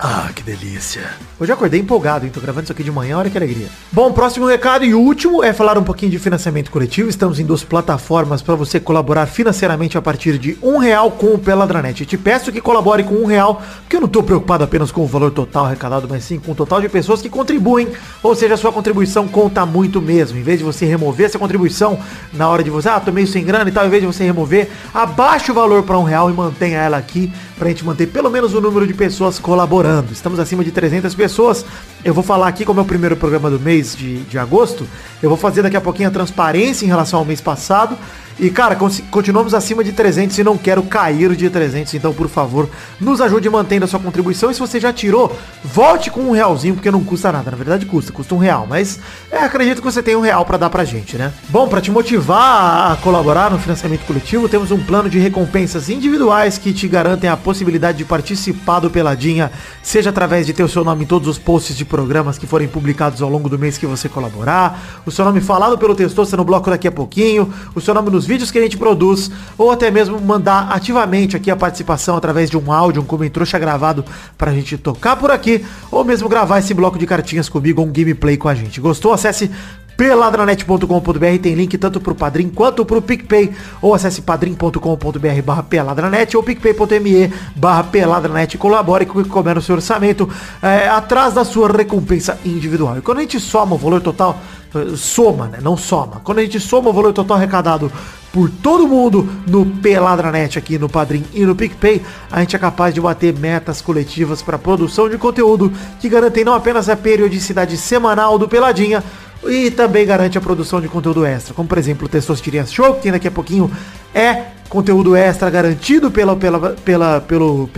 [0.00, 1.08] Ah, que delícia.
[1.38, 2.32] Hoje eu acordei empolgado, hein?
[2.32, 3.68] Tô gravando isso aqui de manhã, olha que alegria.
[3.92, 7.08] Bom, próximo recado e último é falar um pouquinho de financiamento coletivo.
[7.08, 11.38] Estamos em duas plataformas para você colaborar financeiramente a partir de um real com o
[11.38, 12.00] Peladranet.
[12.00, 15.02] Eu te peço que colabore com um real, porque eu não tô preocupado apenas com
[15.02, 17.88] o valor total arrecadado, mas sim com o total de pessoas que contribuem.
[18.20, 20.36] Ou seja, a sua contribuição conta muito mesmo.
[20.36, 22.00] Em vez de você remover essa contribuição
[22.32, 24.24] na hora de você, ah, tô meio sem grana e tal, em vez de você
[24.24, 28.28] remover, abaixe o valor para um real e mantenha ela aqui pra gente manter pelo
[28.28, 29.83] menos o número de pessoas colaborando.
[30.10, 31.64] Estamos acima de 300 pessoas.
[32.04, 34.86] Eu vou falar aqui como é o primeiro programa do mês de, de agosto.
[35.22, 37.98] Eu vou fazer daqui a pouquinho a transparência em relação ao mês passado.
[38.38, 41.94] E, cara, con- continuamos acima de 300 e não quero cair de 300.
[41.94, 42.68] Então, por favor,
[43.00, 44.50] nos ajude mantendo a sua contribuição.
[44.50, 47.50] E se você já tirou, volte com um realzinho, porque não custa nada.
[47.50, 48.66] Na verdade, custa, custa um real.
[48.68, 48.98] Mas
[49.30, 51.32] é, acredito que você tem um real pra dar pra gente, né?
[51.48, 56.58] Bom, pra te motivar a colaborar no financiamento coletivo, temos um plano de recompensas individuais
[56.58, 60.82] que te garantem a possibilidade de participar do Peladinha, seja através de ter o seu
[60.84, 63.86] nome em todos os posts de programas que forem publicados ao longo do mês que
[63.86, 67.94] você colaborar, o seu nome falado pelo Testosta no bloco daqui a pouquinho, o seu
[67.94, 72.16] nome nos vídeos que a gente produz, ou até mesmo mandar ativamente aqui a participação
[72.16, 74.04] através de um áudio, um comentrouxa gravado
[74.36, 78.36] pra gente tocar por aqui, ou mesmo gravar esse bloco de cartinhas comigo um gameplay
[78.36, 78.80] com a gente.
[78.80, 79.12] Gostou?
[79.12, 79.50] Acesse
[79.96, 86.42] peladranet.com.br tem link tanto pro Padrim quanto pro PicPay ou acesse padrim.com.br barra peladranet ou
[86.42, 90.28] picpay.me barra peladranet colabore com o que couber no seu orçamento
[90.62, 92.98] é, atrás da sua recompensa individual.
[92.98, 94.38] E quando a gente soma o valor total,
[94.74, 95.58] eh, soma, né?
[95.62, 96.20] Não soma.
[96.24, 97.90] Quando a gente soma o valor total arrecadado
[98.32, 102.92] por todo mundo no Peladranet aqui no Padrim e no PicPay, a gente é capaz
[102.92, 108.36] de bater metas coletivas para produção de conteúdo que garantem não apenas a periodicidade semanal
[108.36, 109.04] do Peladinha,
[109.50, 113.10] e também garante a produção de conteúdo extra, como por exemplo o Testosterinha Show, que
[113.10, 113.70] daqui a pouquinho
[114.14, 117.68] é conteúdo extra garantido pela, pela, pela, pelo,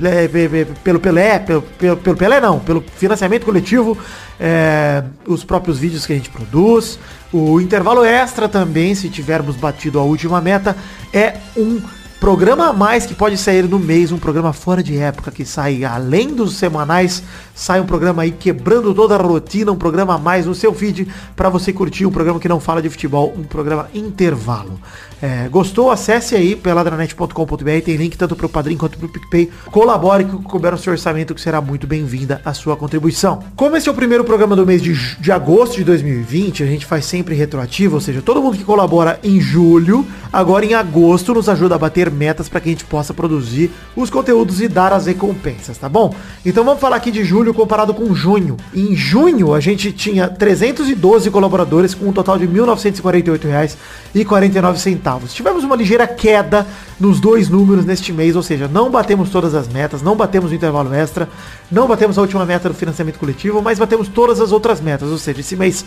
[0.82, 3.98] pelo Pelé, pelo, pelo, pelo Pelé não, pelo financiamento coletivo,
[4.40, 6.98] é, os próprios vídeos que a gente produz,
[7.32, 10.76] o intervalo extra também, se tivermos batido a última meta,
[11.12, 11.80] é um
[12.20, 15.84] programa a mais que pode sair no mês, um programa fora de época que sai
[15.84, 17.22] além dos semanais,
[17.56, 21.08] sai um programa aí quebrando toda a rotina, um programa a mais no seu feed
[21.34, 24.78] para você curtir um programa que não fala de futebol, um programa intervalo.
[25.20, 25.90] É, gostou?
[25.90, 29.50] Acesse aí peladranet.com.br, tem link tanto pro Padrim quanto pro PicPay.
[29.70, 33.42] Colabore que couber o seu orçamento que será muito bem-vinda a sua contribuição.
[33.56, 36.84] Como esse é o primeiro programa do mês de, de agosto de 2020, a gente
[36.84, 41.48] faz sempre retroativo, ou seja, todo mundo que colabora em julho, agora em agosto nos
[41.48, 45.06] ajuda a bater metas para que a gente possa produzir os conteúdos e dar as
[45.06, 46.14] recompensas, tá bom?
[46.44, 48.58] Então vamos falar aqui de julho comparado com junho.
[48.74, 55.28] Em junho a gente tinha 312 colaboradores com um total de R$ 1.948,49.
[55.28, 56.66] Tivemos uma ligeira queda
[56.98, 60.54] nos dois números neste mês, ou seja, não batemos todas as metas, não batemos o
[60.54, 61.28] intervalo extra,
[61.70, 65.18] não batemos a última meta do financiamento coletivo, mas batemos todas as outras metas, ou
[65.18, 65.84] seja, esse mês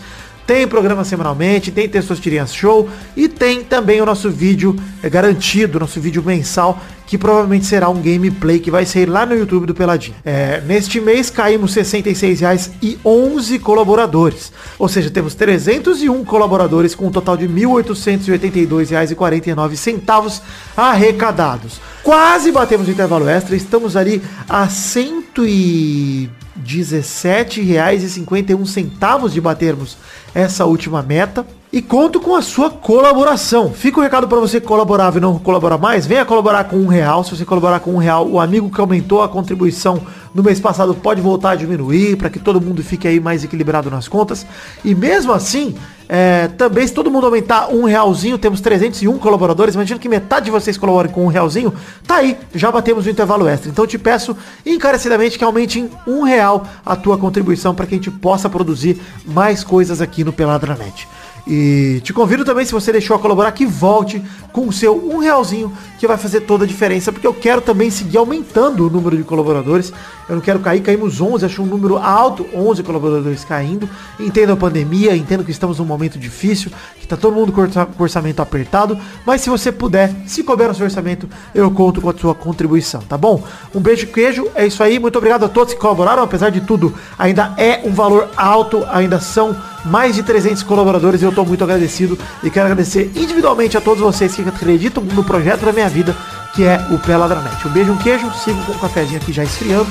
[0.49, 6.01] tem programa semanalmente, tem Testosterinhas Show e tem também o nosso vídeo é, garantido, nosso
[6.01, 10.15] vídeo mensal, que provavelmente será um gameplay que vai sair lá no YouTube do Peladinho.
[10.25, 14.51] É, neste mês caímos R$ 66,00 e 11 colaboradores.
[14.79, 20.41] Ou seja, temos 301 colaboradores com um total de R$ 1.882,49
[20.75, 21.79] arrecadados.
[22.01, 26.27] Quase batemos o intervalo extra, estamos ali a 100 e...
[26.59, 29.97] R$17,51 de batermos
[30.33, 31.45] essa última meta.
[31.71, 33.71] E conto com a sua colaboração.
[33.71, 36.07] Fica o recado para você que colaborava e não colaborar mais.
[36.07, 37.23] Venha colaborar com um real.
[37.23, 40.01] Se você colaborar com um real, o amigo que aumentou a contribuição
[40.33, 43.91] no mês passado pode voltar a diminuir para que todo mundo fique aí mais equilibrado
[43.91, 44.47] nas contas.
[44.83, 45.75] E mesmo assim,
[46.07, 49.75] é, também se todo mundo aumentar um realzinho, temos 301 colaboradores.
[49.75, 51.71] Imagina que metade de vocês colaborem com um realzinho.
[52.07, 53.69] Tá aí, já batemos o intervalo extra.
[53.69, 57.97] Então te peço encarecidamente que aumente em um real a tua contribuição para que a
[57.97, 61.07] gente possa produzir mais coisas aqui no Peladranet.
[61.49, 65.17] E te convido também, se você deixou a colaborar, que volte com o seu um
[65.17, 69.17] realzinho, que vai fazer toda a diferença, porque eu quero também seguir aumentando o número
[69.17, 69.91] de colaboradores.
[70.29, 73.89] Eu não quero cair, caímos 11, acho um número alto, 11 colaboradores caindo.
[74.19, 78.03] Entendo a pandemia, entendo que estamos num momento difícil, que tá todo mundo com com
[78.03, 82.17] orçamento apertado, mas se você puder, se couber no seu orçamento, eu conto com a
[82.17, 83.43] sua contribuição, tá bom?
[83.73, 86.93] Um beijo queijo, é isso aí, muito obrigado a todos que colaboraram, apesar de tudo,
[87.17, 91.63] ainda é um valor alto, ainda são mais de 300 colaboradores e eu tô muito
[91.63, 96.15] agradecido e quero agradecer individualmente a todos vocês que acreditam no projeto da minha vida,
[96.53, 97.67] que é o Peladranet.
[97.67, 99.89] Um beijo, um queijo, sigo com o cafezinho aqui já esfriando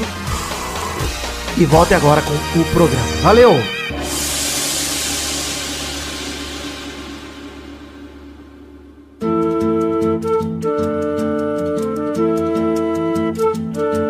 [1.57, 3.07] e volte agora com o programa.
[3.23, 3.79] Valeu!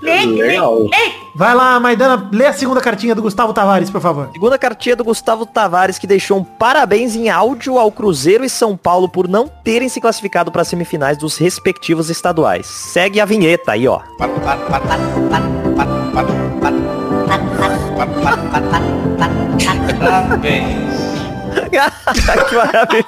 [0.00, 0.78] Leite, Legal.
[0.78, 1.16] leite, leite.
[1.34, 4.30] Vai lá, Maidana, lê a segunda cartinha do Gustavo Tavares, por favor.
[4.32, 8.76] Segunda cartinha do Gustavo Tavares, que deixou um parabéns em áudio ao Cruzeiro e São
[8.76, 12.66] Paulo por não terem se classificado para as semifinais dos respectivos estaduais.
[12.66, 14.00] Segue a vinheta aí, ó.
[19.98, 20.86] Parabéns.
[22.48, 23.06] que maravilhoso.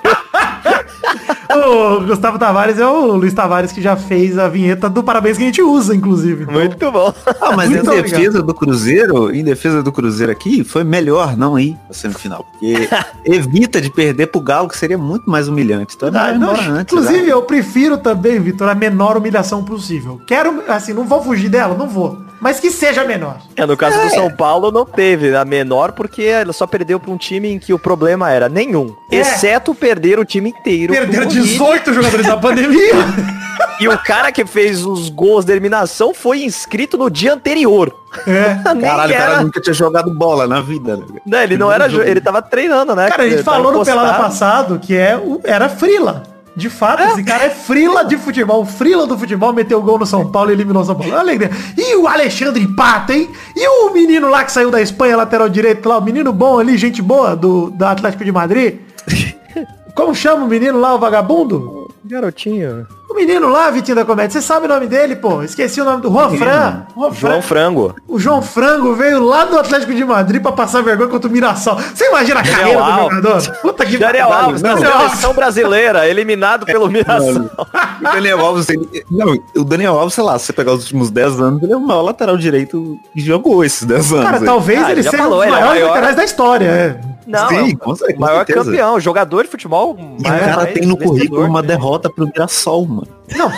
[1.50, 5.42] O Gustavo Tavares é o Luiz Tavares que já fez a vinheta do Parabéns que
[5.42, 6.42] a gente usa, inclusive.
[6.42, 7.14] Então, Muito bom.
[7.40, 11.58] Ah, mas Muito em defesa do Cruzeiro, em defesa do Cruzeiro aqui, foi melhor não
[11.58, 12.44] ir pra semifinal.
[12.52, 12.88] Porque
[13.24, 15.94] evita de perder pro Galo, que seria muito mais humilhante.
[15.96, 16.92] Então é não, embora antes.
[16.92, 17.32] inclusive, né?
[17.32, 20.20] eu prefiro também, Vitor, a menor humilhação possível.
[20.26, 22.27] Quero, assim, não vou fugir dela, não vou.
[22.40, 23.38] Mas que seja menor.
[23.56, 27.10] É, no caso do São Paulo não teve a menor porque ela só perdeu para
[27.10, 29.16] um time em que o problema era nenhum, É.
[29.16, 30.92] exceto perder o time inteiro.
[30.92, 31.42] Perderam Covid.
[31.42, 32.92] 18 jogadores na pandemia.
[33.80, 37.92] E o cara que fez os gols da eliminação foi inscrito no dia anterior.
[38.26, 40.96] Nem Caralho, o era- cara nunca tinha jogado bola na vida.
[40.96, 41.04] né?
[41.24, 41.86] Não, ele não era.
[41.86, 43.08] Ele tava treinando, né?
[43.08, 44.22] Cara, a gente Ele falou no Pelada encostado.
[44.24, 46.22] passado que é, o- era frila.
[46.58, 48.66] De fato, esse cara é frila de futebol.
[48.66, 51.12] Frila do futebol, meteu gol no São Paulo e eliminou o São Paulo.
[51.12, 51.50] Olha a alegria.
[51.76, 53.30] E o Alexandre Pato, hein?
[53.54, 56.76] E o menino lá que saiu da Espanha, lateral direito lá, o menino bom ali,
[56.76, 58.80] gente boa, do, do Atlético de Madrid.
[59.94, 61.94] Como chama o menino lá, o vagabundo?
[62.04, 62.88] Garotinho.
[63.10, 65.42] O menino lá, Vitinho da Comédia, você sabe o nome dele, pô?
[65.42, 66.82] Esqueci o nome do Juan Fran.
[66.94, 67.12] Juan.
[67.14, 67.96] João Frango.
[68.06, 71.76] O João Frango veio lá do Atlético de Madrid pra passar vergonha contra o Mirassol.
[71.94, 73.16] Você imagina a Daniel carreira do Alves.
[73.44, 73.56] jogador?
[73.62, 74.44] Puta que Daniel pariu.
[74.46, 74.86] Alves, Alves.
[74.88, 77.50] seleção brasileira, eliminado pelo Mirassol.
[77.98, 81.10] O Daniel Alves, ele, não, o Daniel Alves, sei lá, se você pegar os últimos
[81.10, 84.24] 10 anos, ele é o maior lateral direito que jogou esses 10 anos.
[84.26, 84.44] Cara, aí.
[84.44, 85.88] talvez Ah, ele seja falou, um dos ele é o maiores maior.
[85.94, 86.66] laterais da história.
[86.66, 87.00] É.
[87.26, 88.64] Não, Sim, é o com cer- com maior certeza.
[88.64, 89.94] campeão, jogador de futebol.
[89.98, 92.97] E o cara tem no currículo uma derrota pro Mirassol, mano.
[93.36, 93.52] Não.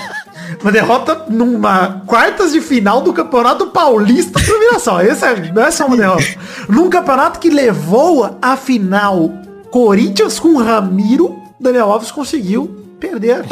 [0.61, 5.01] Uma derrota numa quartas de final do Campeonato Paulista Mirassol.
[5.01, 6.25] Esse é, não é só uma derrota.
[6.69, 9.31] Num campeonato que levou a final
[9.71, 13.45] Corinthians com Ramiro, Daniel Alves conseguiu perder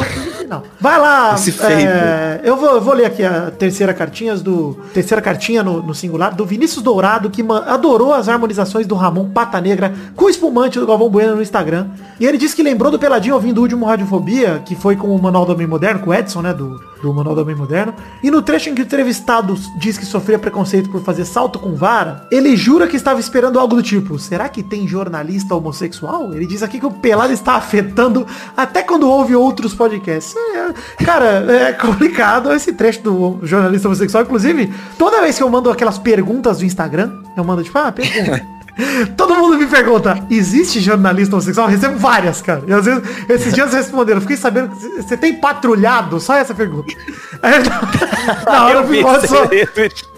[0.49, 0.63] final.
[0.81, 1.35] Vai lá.
[1.69, 5.93] É, eu, vou, eu vou ler aqui a terceira cartinha do terceira cartinha no, no
[5.93, 10.79] singular do Vinícius Dourado que adorou as harmonizações do Ramon Pata Negra com o espumante
[10.79, 11.87] do Galvão Bueno no Instagram.
[12.19, 15.21] E ele disse que lembrou do Peladinho ouvindo o último Radiofobia, que foi com o
[15.21, 17.93] Manual do Homem Moderno, com o Edson, né, do, do Manual do Homem Moderno.
[18.21, 21.75] E no trecho em que o entrevistado diz que sofria preconceito por fazer salto com
[21.75, 26.33] vara, ele jura que estava esperando algo do tipo, será que tem jornalista homossexual?
[26.33, 28.25] Ele diz aqui que o Pelado está afetando
[28.55, 30.35] até quando ouve outros podcasts.
[30.35, 34.23] É, cara, é complicado esse trecho do jornalista homossexual.
[34.23, 38.45] Inclusive, toda vez que eu mando aquelas perguntas do Instagram, eu mando tipo, ah, pergunta.
[39.17, 41.67] Todo mundo me pergunta, existe jornalista homossexual?
[41.67, 42.63] Eu recebo várias, cara.
[42.67, 46.19] E às vezes, esses dias responderam, fiquei sabendo, que você tem patrulhado?
[46.19, 46.93] Só essa pergunta.
[47.41, 49.47] Aí, eu- na hora eu fico, só,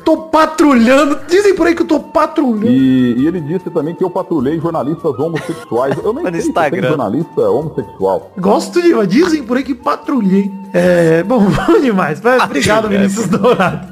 [0.03, 1.19] tô patrulhando.
[1.27, 2.67] Dizem por aí que eu tô patrulhando.
[2.67, 5.95] E, e ele disse também que eu patrulhei jornalistas homossexuais.
[6.03, 6.81] Eu nem No sei se Instagram.
[6.81, 8.31] tem jornalista homossexual.
[8.37, 10.51] Gosto de, dizem por aí que patrulhei.
[10.73, 12.19] É, bom, bom demais.
[12.43, 13.87] Obrigado, Vinícius Dourado.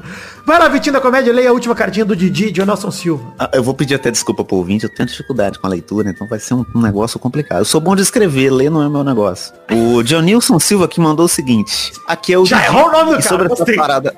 [0.45, 3.23] Vai lá, Vitinho da Comédia, leia a última cartinha do Didi, de Nelson Silva.
[3.37, 6.27] Ah, Eu vou pedir até desculpa pro ouvinte, eu tenho dificuldade com a leitura, então
[6.27, 7.59] vai ser um, um negócio complicado.
[7.59, 9.53] Eu sou bom de escrever, ler não é meu negócio.
[9.71, 13.05] O Dionilson Silva que mandou o seguinte, aqui é o Já Didi, errou o nome
[13.11, 14.15] do e cara, sobre essa parada...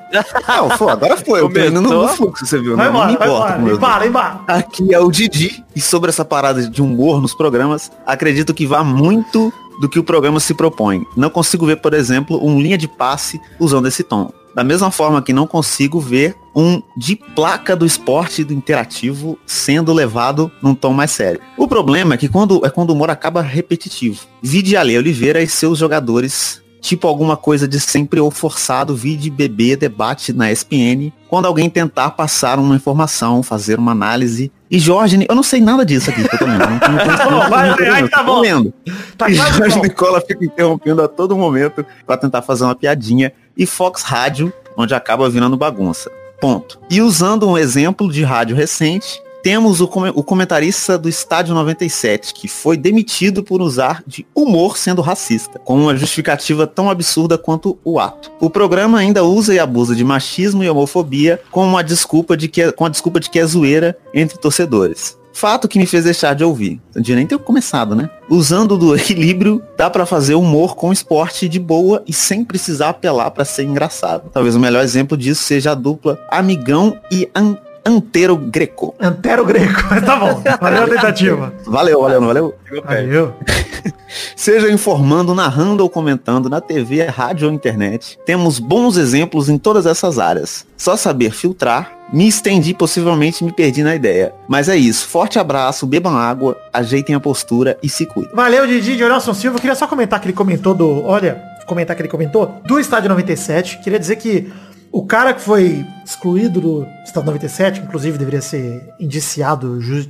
[0.47, 2.93] Não, foi, agora foi, eu tô indo no, fluxo, você viu, Vai né?
[2.93, 3.57] não me embora, vai importa.
[3.59, 3.76] embora.
[3.76, 4.43] Embala, embala.
[4.47, 5.63] Aqui é o Didi.
[5.76, 10.03] E sobre essa parada de humor nos programas, acredito que vá muito do que o
[10.03, 11.03] programa se propõe.
[11.15, 14.32] Não consigo ver, por exemplo, um linha de passe usando esse tom.
[14.54, 19.93] Da mesma forma que não consigo ver um de placa do esporte do interativo sendo
[19.93, 21.39] levado num tom mais sério.
[21.58, 24.26] O problema é que quando, é quando o humor acaba repetitivo.
[24.41, 29.76] Vide Ale Oliveira e seus jogadores tipo alguma coisa de sempre ou forçado, vide bebê
[29.76, 34.52] debate na ESPN, quando alguém tentar passar uma informação, fazer uma análise.
[34.72, 36.59] E Jorge, eu não sei nada disso aqui eu tô lendo.
[36.59, 38.74] Não, não, tá lendo.
[39.17, 39.82] Tá e quase Jorge bom.
[39.82, 43.34] Nicola fica interrompendo a todo momento para tentar fazer uma piadinha.
[43.57, 46.09] E Fox Rádio, onde acaba virando bagunça.
[46.39, 46.80] Ponto.
[46.89, 52.34] E usando um exemplo de rádio recente, temos o, come- o comentarista do Estádio 97,
[52.34, 57.78] que foi demitido por usar de humor sendo racista, com uma justificativa tão absurda quanto
[57.84, 58.32] o ato.
[58.39, 62.62] O programa ainda usa e abusa de machismo e homofobia com uma desculpa de que
[62.62, 65.20] é, com a desculpa de que é zoeira entre torcedores.
[65.34, 66.82] Fato que me fez deixar de ouvir.
[66.94, 68.10] Eu devia nem ter começado, né?
[68.30, 73.32] Usando do equilíbrio, dá pra fazer humor com esporte de boa e sem precisar apelar
[73.32, 74.30] pra ser engraçado.
[74.34, 78.93] Talvez o melhor exemplo disso seja a dupla Amigão e An Antero Greco.
[78.99, 80.41] Antero Greco, mas tá bom.
[80.59, 81.53] Valeu a tentativa.
[81.65, 82.55] Valeu, valeu, valeu.
[82.86, 83.34] Valeu.
[84.36, 89.86] Seja informando, narrando ou comentando na TV, rádio ou internet, temos bons exemplos em todas
[89.86, 90.65] essas áreas.
[90.77, 94.34] Só saber filtrar, me estendi, possivelmente me perdi na ideia.
[94.47, 98.36] Mas é isso, forte abraço, bebam água, ajeitem a postura e se cuidem.
[98.36, 99.57] Valeu, Didi de Nelson Silva.
[99.57, 101.03] Eu queria só comentar que ele comentou do.
[101.05, 103.79] Olha, comentar que ele comentou do Estádio 97.
[103.79, 104.51] Queria dizer que
[104.92, 110.10] o cara que foi excluído do Estádio 97, inclusive deveria ser indiciado ju-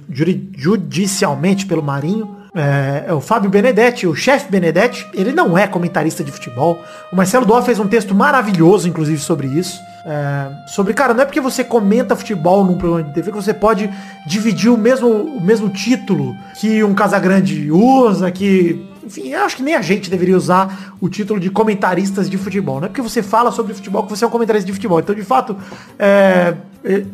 [0.58, 2.38] judicialmente pelo Marinho.
[2.54, 5.08] É, é o Fábio Benedetti, o chefe Benedetti.
[5.14, 6.78] Ele não é comentarista de futebol.
[7.12, 9.80] O Marcelo Doa fez um texto maravilhoso, inclusive, sobre isso.
[10.06, 13.54] É, sobre, cara, não é porque você comenta futebol num programa de TV que você
[13.54, 13.90] pode
[14.28, 19.64] dividir o mesmo, o mesmo título que um Casagrande usa, que enfim, eu acho que
[19.64, 22.80] nem a gente deveria usar o título de comentaristas de futebol.
[22.80, 25.00] Não é porque você fala sobre futebol que você é um comentarista de futebol.
[25.02, 25.58] Então, de fato,
[26.00, 26.56] é,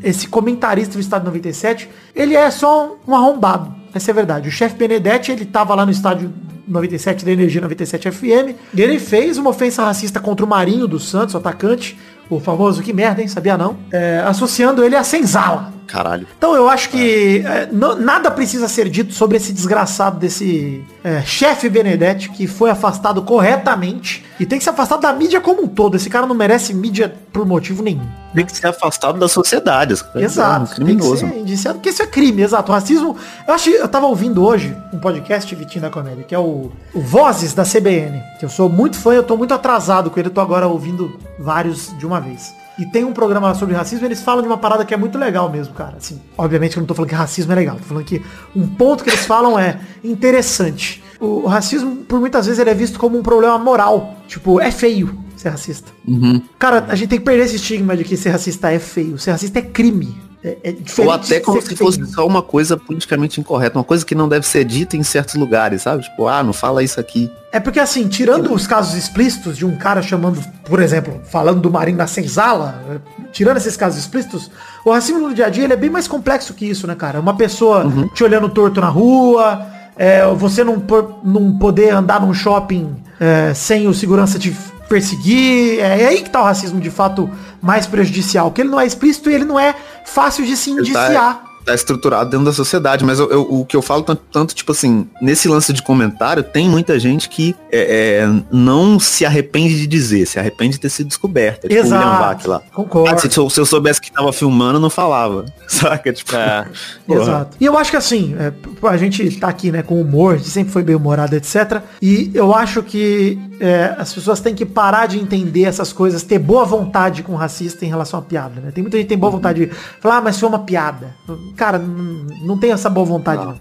[0.03, 3.73] esse comentarista do Estádio 97, ele é só um arrombado.
[3.93, 4.47] Essa é a verdade.
[4.47, 6.31] O chefe Benedetti, ele tava lá no estádio
[6.67, 8.55] 97 da Energia 97 FM.
[8.75, 11.97] E ele fez uma ofensa racista contra o Marinho dos Santos, o atacante,
[12.29, 13.27] o famoso que merda, hein?
[13.27, 13.77] Sabia não?
[13.91, 15.76] É, associando ele a Senzala.
[15.87, 16.27] Caralho.
[16.37, 21.69] Então eu acho que é, nada precisa ser dito sobre esse desgraçado desse é, chefe
[21.69, 25.95] Benedetti que foi afastado corretamente e tem que ser afastado da mídia como um todo.
[25.95, 28.05] Esse cara não merece mídia por motivo nenhum.
[28.35, 29.93] Tem que ser afastado da sociedade.
[29.93, 30.65] isso é Exato.
[30.65, 31.21] um criminoso.
[31.21, 32.71] Tem que ser indiciado, porque isso é crime, exato.
[32.71, 33.15] O racismo.
[33.47, 36.71] Eu acho que eu tava ouvindo hoje um podcast, Vitinho da Comédia, que é o,
[36.93, 38.21] o Vozes da CBN.
[38.39, 41.17] Que eu sou muito fã, eu tô muito atrasado com ele, eu tô agora ouvindo
[41.39, 42.53] vários de uma vez.
[42.77, 45.49] E tem um programa sobre racismo, eles falam de uma parada que é muito legal
[45.49, 45.97] mesmo, cara.
[45.97, 48.21] Assim, obviamente que eu não tô falando que racismo é legal, tô falando que
[48.55, 51.03] um ponto que eles falam é interessante.
[51.19, 54.17] O, racismo, por muitas vezes, ele é visto como um problema moral.
[54.27, 55.91] Tipo, é feio ser racista.
[56.07, 56.41] Uhum.
[56.59, 59.17] Cara, a gente tem que perder esse estigma de que ser racista é feio.
[59.17, 60.15] Ser racista é crime.
[60.43, 64.13] É, é Ou até como se fosse só uma coisa politicamente incorreta, uma coisa que
[64.13, 66.03] não deve ser dita em certos lugares, sabe?
[66.03, 67.31] Tipo, ah, não fala isso aqui.
[67.51, 71.71] É porque assim, tirando os casos explícitos de um cara chamando, por exemplo, falando do
[71.71, 72.99] Marinho da Senzala, eh,
[73.31, 74.51] tirando esses casos explícitos,
[74.85, 77.19] o racismo no dia a dia ele é bem mais complexo que isso, né, cara?
[77.19, 79.65] Uma pessoa te olhando torto na rua,
[79.95, 80.81] é, você não,
[81.23, 84.55] não poder andar num shopping é, sem o segurança te
[84.87, 85.79] perseguir.
[85.79, 87.29] É, é aí que tá o racismo de fato
[87.61, 89.75] mais prejudicial, que ele não é explícito e ele não é
[90.05, 91.13] fácil de se Ele indiciar.
[91.13, 94.55] tá, tá estruturado dentro da sociedade, mas eu- eu- o que eu falo tanto, tanto,
[94.55, 99.75] tipo assim, nesse lance de comentário, tem muita gente que é, é, não se arrepende
[99.77, 101.67] de dizer, se arrepende de ter sido descoberta.
[101.67, 102.61] Tipo o William Bach lá.
[102.73, 103.13] Concordo.
[103.13, 105.43] Ah, se, eu- se eu soubesse que tava filmando, eu não falava.
[105.67, 106.13] Saca?
[106.13, 106.65] Tipo, É.
[107.09, 107.57] Exato.
[107.59, 108.53] E eu acho que assim, é,
[108.87, 111.81] a gente tá aqui, né, com humor, a gente sempre foi bem humorado, etc.
[112.01, 116.39] E eu acho que é, as pessoas têm que parar de entender essas coisas, ter
[116.39, 118.71] boa vontade com o racista em relação à piada, né?
[118.73, 121.15] Tem muita gente que tem boa vontade de falar, ah, mas foi uma piada.
[121.55, 123.55] Cara, não tem essa boa vontade, não.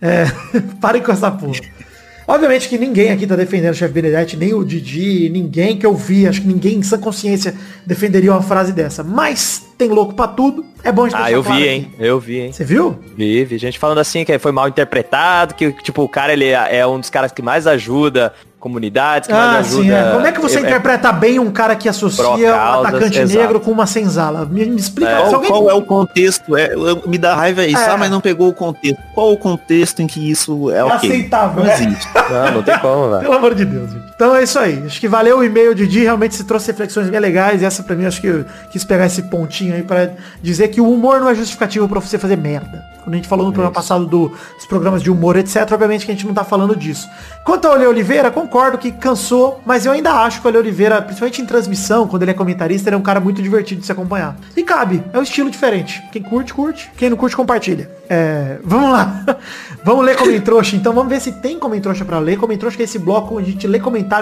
[0.00, 0.26] É,
[0.80, 1.60] parem com essa porra.
[2.26, 5.94] Obviamente que ninguém aqui tá defendendo o chefe Benedetti, nem o Didi, ninguém que eu
[5.94, 7.54] vi, acho que ninguém em sã consciência
[7.84, 9.04] defenderia uma frase dessa.
[9.04, 10.64] Mas tem louco pra tudo.
[10.82, 11.74] É bom a gente Ah, eu claro vi, aqui.
[11.74, 11.90] hein?
[11.98, 12.50] Eu vi, hein?
[12.52, 12.98] Você viu?
[13.14, 16.78] Vi, vi gente falando assim que foi mal interpretado, que tipo, o cara ele é
[16.78, 18.32] é um dos caras que mais ajuda
[18.64, 19.82] comunidades, que Ah, mais ajuda.
[19.82, 20.12] sim, é.
[20.14, 23.38] Como é que você é- é- interpreta bem um cara que associa um atacante exato.
[23.38, 24.46] negro com uma senzala?
[24.50, 25.10] Me, me explica.
[25.10, 25.20] É.
[25.20, 25.50] Qual, alguém...
[25.50, 26.56] qual é o contexto?
[26.56, 26.70] É,
[27.06, 27.90] me dá raiva é isso, É.
[27.90, 28.98] ah, mas não pegou o contexto.
[29.14, 31.10] Qual o contexto em que isso é ok?
[31.10, 31.74] aceitável, Não né?
[31.74, 32.08] existe.
[32.30, 33.20] Não, não tem como, velho.
[33.20, 34.13] Pelo amor de Deus, gente.
[34.24, 34.82] Então é isso aí.
[34.86, 37.60] Acho que valeu o e-mail de Di, realmente se trouxe reflexões bem legais.
[37.60, 40.12] E essa pra mim, acho que eu quis pegar esse pontinho aí pra
[40.42, 42.82] dizer que o humor não é justificativo pra você fazer merda.
[43.04, 46.10] Quando a gente falou no programa passado do- dos programas de humor, etc, obviamente que
[46.12, 47.06] a gente não tá falando disso.
[47.44, 51.02] Quanto ao Ale Oliveira, concordo que cansou, mas eu ainda acho que o Ale Oliveira,
[51.02, 53.92] principalmente em transmissão, quando ele é comentarista, ele é um cara muito divertido de se
[53.92, 54.34] acompanhar.
[54.56, 56.02] E cabe, é um estilo diferente.
[56.10, 56.90] Quem curte, curte.
[56.96, 57.90] Quem não curte, compartilha.
[58.08, 59.22] É, vamos lá.
[59.84, 62.38] vamos ler Comentrouxa, então vamos ver se tem Comentrouxa pra ler.
[62.38, 64.13] Comentrouxa que é esse bloco onde a gente lê comentários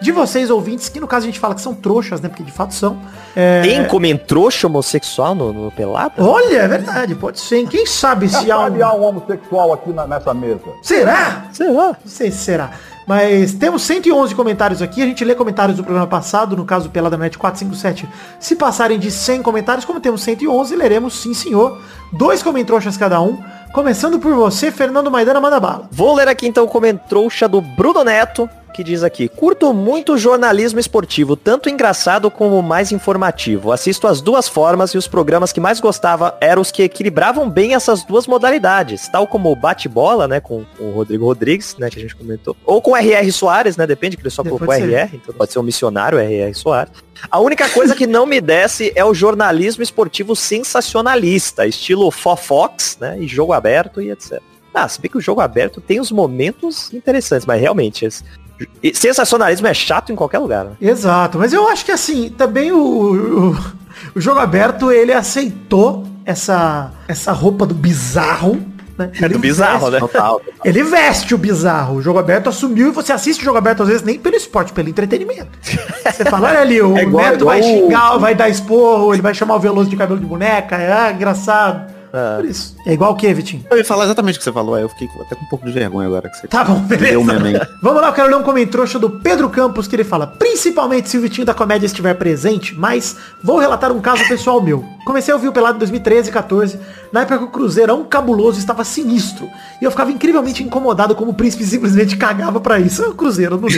[0.00, 2.28] de vocês, ouvintes, que no caso a gente fala que são trouxas, né?
[2.28, 2.98] Porque de fato são.
[3.34, 6.14] É, Tem comentrouxa homossexual no, no Pelada?
[6.24, 7.58] Olha, é verdade, pode ser.
[7.58, 7.66] hein?
[7.66, 9.00] Quem sabe se há Sabe, há um...
[9.00, 10.60] um homossexual aqui na- nessa mesa.
[10.82, 11.44] Será?
[11.52, 11.70] Será?
[11.72, 12.70] Não sei se será.
[13.06, 15.00] Mas temos 111 comentários aqui.
[15.00, 18.08] A gente lê comentários do programa passado, no caso Pelada Net 457.
[18.40, 21.80] Se passarem de 100 comentários, como temos 111, leremos sim, senhor.
[22.12, 23.38] Dois comentroxas cada um.
[23.72, 25.86] Começando por você, Fernando Maidana, manda bala.
[25.92, 30.78] Vou ler aqui então o comentrouxa do Bruno Neto, que diz aqui, curto muito jornalismo
[30.78, 33.72] esportivo, tanto engraçado como mais informativo.
[33.72, 37.74] Assisto as duas formas e os programas que mais gostava eram os que equilibravam bem
[37.74, 42.02] essas duas modalidades, tal como o bate-bola, né, com o Rodrigo Rodrigues, né, que a
[42.02, 43.32] gente comentou, ou com o R.R.
[43.32, 44.82] Soares, né, depende, que ele só É, colocou ser.
[44.82, 46.54] R.R., então pode ser um missionário R.R.
[46.54, 46.92] Soares.
[47.30, 53.16] A única coisa que não me desce é o jornalismo esportivo sensacionalista, estilo Fofox, né,
[53.18, 54.40] e jogo aberto e etc.
[54.74, 58.06] Ah, se bem que o jogo aberto tem os momentos interessantes, mas realmente,
[58.82, 60.64] e sensacionalismo é chato em qualquer lugar.
[60.64, 60.70] Né?
[60.80, 62.78] Exato, mas eu acho que assim, também o,
[63.52, 63.56] o,
[64.14, 68.60] o jogo aberto, ele aceitou essa, essa roupa do bizarro.
[68.98, 69.10] Né?
[69.20, 69.98] É do Ele bizarro, veste- né?
[70.00, 70.40] Total.
[70.64, 71.96] Ele veste o bizarro.
[71.96, 74.72] O jogo aberto assumiu e você assiste o jogo aberto às vezes nem pelo esporte,
[74.72, 75.50] pelo entretenimento.
[76.10, 79.12] Você fala, olha ali, o É igual- Neto vai igual o- xingar, vai dar esporro,
[79.12, 81.94] ele vai chamar o Veloso de cabelo de boneca, é engraçado.
[82.16, 82.36] Ah.
[82.36, 82.74] Por isso.
[82.86, 83.62] É igual o que, Vitinho?
[83.70, 85.66] Eu ia falar exatamente o que você falou, aí eu fiquei até com um pouco
[85.66, 87.68] de vergonha agora que você Tá bom, beleza.
[87.82, 91.18] Vamos lá, eu quero ler um comentrouxa do Pedro Campos que ele fala, principalmente se
[91.18, 94.84] o Vitinho da comédia estiver presente, mas vou relatar um caso pessoal meu.
[95.06, 96.80] Comecei a ouvir o Pelado em 2013 e 14,
[97.12, 99.48] na época que o Cruzeirão cabuloso estava sinistro.
[99.80, 103.04] E eu ficava incrivelmente incomodado como o príncipe simplesmente cagava pra isso.
[103.04, 103.68] É o Cruzeiro, não.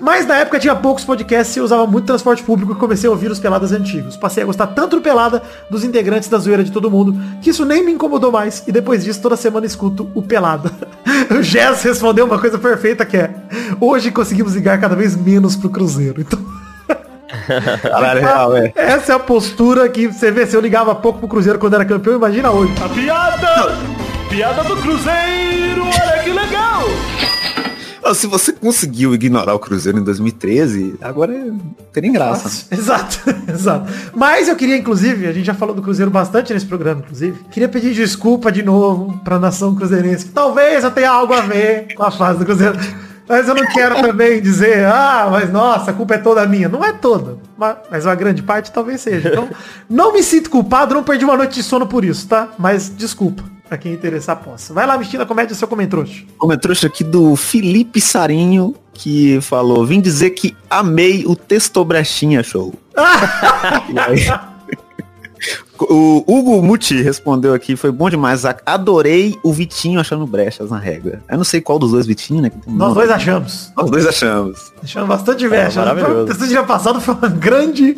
[0.00, 3.10] Mas na época tinha poucos podcasts e eu usava muito transporte público e comecei a
[3.10, 4.16] ouvir os Peladas antigos.
[4.16, 7.64] Passei a gostar tanto do Pelada, dos integrantes da zoeira de todo mundo, que isso
[7.70, 8.64] nem me incomodou mais.
[8.66, 10.72] E depois disso, toda semana escuto o Pelada.
[11.30, 13.30] o Jess respondeu uma coisa perfeita que é,
[13.80, 16.20] hoje conseguimos ligar cada vez menos pro Cruzeiro.
[16.20, 16.38] Então...
[17.82, 18.72] Caralho, real, é.
[18.74, 21.84] Essa é a postura que você vê, se eu ligava pouco pro Cruzeiro quando era
[21.84, 22.72] campeão, imagina hoje.
[22.84, 23.78] A piada!
[24.28, 25.84] Piada do Cruzeiro!
[28.14, 31.58] Se você conseguiu ignorar o Cruzeiro em 2013, agora não
[31.92, 32.48] tem nem graça.
[32.48, 32.76] né?
[32.78, 33.20] Exato,
[33.52, 33.92] exato.
[34.14, 37.38] Mas eu queria, inclusive, a gente já falou do Cruzeiro bastante nesse programa, inclusive.
[37.50, 40.26] Queria pedir desculpa de novo pra nação cruzeirense.
[40.26, 42.76] que Talvez eu tenha algo a ver com a fase do Cruzeiro.
[43.28, 46.68] Mas eu não quero também dizer, ah, mas nossa, a culpa é toda minha.
[46.68, 49.28] Não é toda, mas, mas uma grande parte talvez seja.
[49.28, 49.48] Então,
[49.88, 52.48] não me sinto culpado, não perdi uma noite de sono por isso, tá?
[52.58, 54.74] Mas desculpa, pra quem interessar possa.
[54.74, 56.24] Vai lá, Mistina, comédia seu comentrouxa.
[56.36, 62.74] Comentário aqui do Felipe Sarinho, que falou, vim dizer que amei o Testobrechinha Show.
[63.88, 64.49] E aí-
[65.88, 68.44] O Hugo Muti respondeu aqui, foi bom demais.
[68.66, 71.22] Adorei o Vitinho achando brechas na regra.
[71.28, 72.50] Eu não sei qual dos dois Vitinho, né?
[72.50, 72.94] que tem Nós nome.
[72.94, 73.72] dois achamos.
[73.76, 74.72] Nós dois achamos.
[74.82, 75.80] Deixando bastante inveja.
[75.80, 76.22] maravilhoso.
[76.22, 77.96] o texto dia passado foi um grande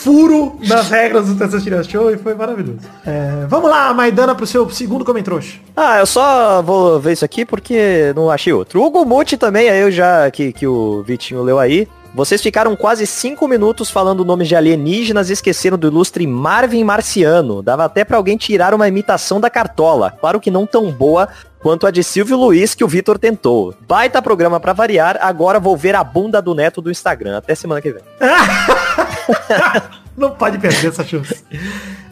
[0.00, 2.78] furo nas regras do Testosterinha Show e foi maravilhoso.
[3.06, 5.58] É, vamos lá, Maidana, pro seu segundo comentrouxa.
[5.76, 8.82] Ah, eu só vou ver isso aqui porque não achei outro.
[8.82, 11.88] Hugo Muti também, aí eu já, que, que o Vitinho leu aí.
[12.14, 17.62] Vocês ficaram quase cinco minutos falando nomes de alienígenas e esqueceram do ilustre Marvin Marciano.
[17.62, 20.10] Dava até pra alguém tirar uma imitação da Cartola.
[20.20, 21.26] Claro que não tão boa
[21.60, 23.74] quanto a de Silvio Luiz que o Vitor tentou.
[23.88, 27.38] Baita programa pra variar, agora vou ver a bunda do neto do Instagram.
[27.38, 28.02] Até semana que vem.
[30.14, 31.42] Não pode perder essa chance.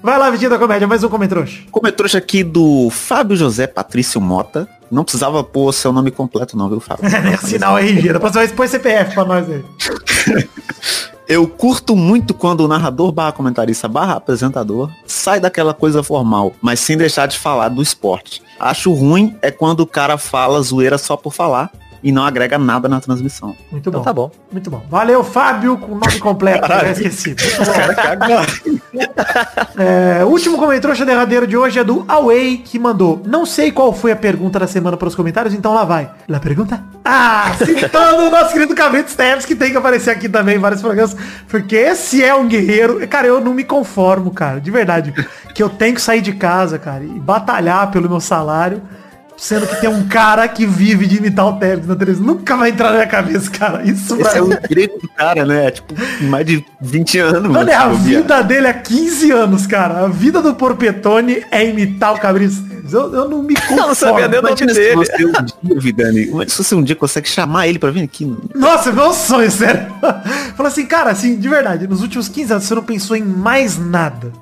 [0.03, 1.65] Vai lá, Vitinho da Comédia, mais um comentrouxa.
[1.71, 4.67] Comentário aqui do Fábio José Patrício Mota.
[4.91, 7.05] Não precisava pôr seu nome completo não, viu, Fábio?
[7.11, 8.13] É, Sinal RG.
[8.13, 9.65] Da próxima vez põe CPF pra nós aí.
[11.29, 16.81] Eu curto muito quando o narrador barra comentarista barra apresentador sai daquela coisa formal, mas
[16.81, 18.43] sem deixar de falar do esporte.
[18.59, 21.71] Acho ruim é quando o cara fala zoeira só por falar
[22.03, 23.57] e não agrega nada na transmissão.
[23.71, 23.99] Muito bom.
[23.99, 24.31] Então tá bom.
[24.51, 24.83] Muito bom.
[24.89, 26.67] Valeu, Fábio, com o nome completo.
[26.67, 27.35] já esqueci.
[29.77, 33.23] É, o último comentrouxa derradeiro de hoje é do Away, que mandou.
[33.25, 36.11] Não sei qual foi a pergunta da semana para os comentários, então lá vai.
[36.29, 36.83] La pergunta?
[37.05, 40.83] Ah, citando o nosso querido Cabrito Steves, que tem que aparecer aqui também em vários
[40.83, 41.17] programas.
[41.49, 43.07] Porque esse é um guerreiro.
[43.09, 44.61] Cara, eu não me conformo, cara.
[44.61, 45.15] De verdade.
[45.55, 48.83] Que eu tenho que sair de casa, cara, e batalhar pelo meu salário.
[49.41, 52.27] Sendo que tem um cara que vive de imitar o Tevez na televisão.
[52.27, 53.83] Nunca vai entrar na minha cabeça, cara.
[53.83, 55.71] Isso Esse é mim- o direito do cara, né?
[55.71, 57.33] Tipo, mais de 20 anos.
[57.43, 60.05] Mano, mano, é a vida dele há 15 anos, cara.
[60.05, 62.93] A vida do Porpetone é imitar o Cabrito Esteves.
[62.93, 63.77] Eu, eu não me conformo.
[63.87, 64.95] não sabia nem o nome dele.
[64.97, 68.27] você um dia, Vidani, se você um dia consegue chamar ele pra vir aqui.
[68.27, 69.87] no- Nossa, meu sonho, sério.
[70.55, 73.79] Fala assim, cara, assim, de verdade, nos últimos 15 anos você não pensou em mais
[73.79, 74.33] nada.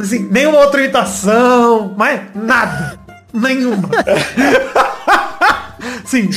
[0.00, 2.98] Assim, nenhuma outra imitação, mais nada.
[3.32, 3.88] Nenhuma.
[6.04, 6.28] Sim.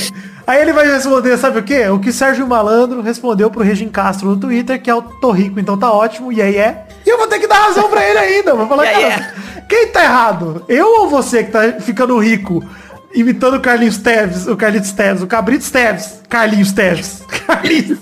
[0.46, 1.88] Aí ele vai responder, sabe o quê?
[1.88, 5.58] O que Sérgio Malandro respondeu pro Regin Castro no Twitter, que é o tô rico,
[5.58, 6.86] então tá ótimo, e aí é.
[7.04, 8.54] E eu vou ter que dar razão pra ele ainda.
[8.54, 9.34] Vou falar, Yeah, cara,
[9.68, 10.64] quem tá errado?
[10.68, 12.62] Eu ou você que tá ficando rico
[13.14, 17.22] imitando o Carlinhos Teves, o Carlitos Teves, o Cabrito Teves, Carlinhos Teves.
[17.46, 17.98] Carlinhos.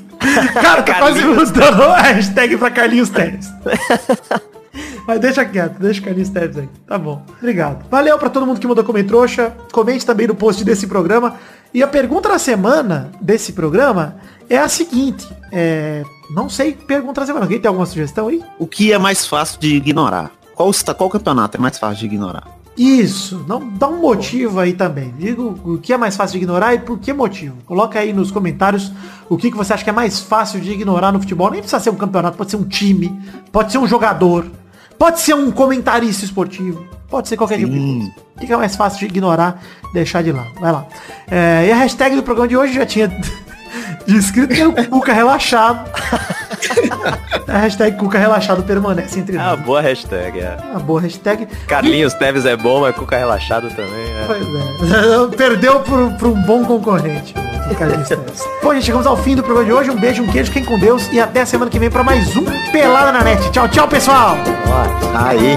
[0.54, 3.48] Cara, tá quase mudando a hashtag pra Carlinhos Teves.
[5.06, 6.68] Mas deixa quieto, deixa o Carlinhos Teves aí.
[6.86, 7.22] Tá bom.
[7.38, 7.84] Obrigado.
[7.90, 9.52] Valeu pra todo mundo que mandou comentrouxa.
[9.72, 11.36] Comente também no post desse programa.
[11.74, 14.16] E a pergunta da semana desse programa
[14.48, 15.26] é a seguinte.
[15.50, 16.04] É...
[16.30, 17.44] Não sei pergunta da semana.
[17.44, 18.42] Alguém tem alguma sugestão aí?
[18.58, 20.30] O que é mais fácil de ignorar?
[20.54, 22.62] Qual, qual campeonato é mais fácil de ignorar?
[22.76, 25.12] Isso, não, dá um motivo aí também.
[25.18, 27.56] Diga o que é mais fácil de ignorar e por que motivo.
[27.66, 28.90] Coloca aí nos comentários
[29.28, 31.50] o que, que você acha que é mais fácil de ignorar no futebol.
[31.50, 34.46] Nem precisa ser um campeonato, pode ser um time, pode ser um jogador,
[34.98, 37.98] pode ser um comentarista esportivo, pode ser qualquer tipo de Sim.
[37.98, 38.12] coisa.
[38.36, 39.62] O que que é mais fácil de ignorar,
[39.92, 40.50] deixar de lado.
[40.60, 40.86] Vai lá.
[41.30, 43.08] É, e a hashtag do programa de hoje já tinha
[44.06, 45.88] descrito que é o Cuca relaxado.
[47.46, 49.60] a hashtag Cuca relaxado permanece entre Ah, nós.
[49.60, 50.56] boa hashtag, é.
[50.70, 51.46] Uma boa hashtag.
[51.68, 54.24] Carlinhos Teves é bom, mas Cuca relaxado também, é.
[54.26, 55.36] Pois é.
[55.36, 57.34] Perdeu por, por um bom concorrente.
[58.62, 59.90] Bom, gente, chegamos ao fim do programa de hoje.
[59.90, 61.08] Um beijo, um queijo, fiquem com Deus.
[61.12, 63.50] E até semana que vem para mais um Pelada na Net.
[63.50, 64.36] Tchau, tchau, pessoal.
[65.14, 65.56] Aí.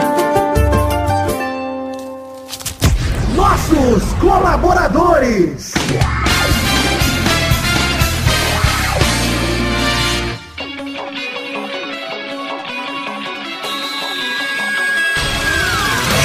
[3.36, 5.74] Nossos colaboradores.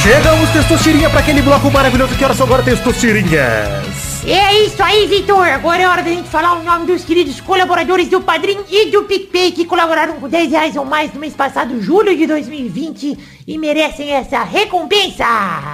[0.02, 4.09] Chegamos, Testosterinha, para aquele bloco maravilhoso que horas agora, Testosterinhas.
[4.26, 5.48] É isso aí, Vitor.
[5.48, 9.04] Agora é hora da gente falar o nome dos queridos colaboradores do Padrim e do
[9.04, 13.18] PicPay que colaboraram com 10 reais ou mais no mês passado, julho de 2020,
[13.50, 15.24] e merecem essa recompensa.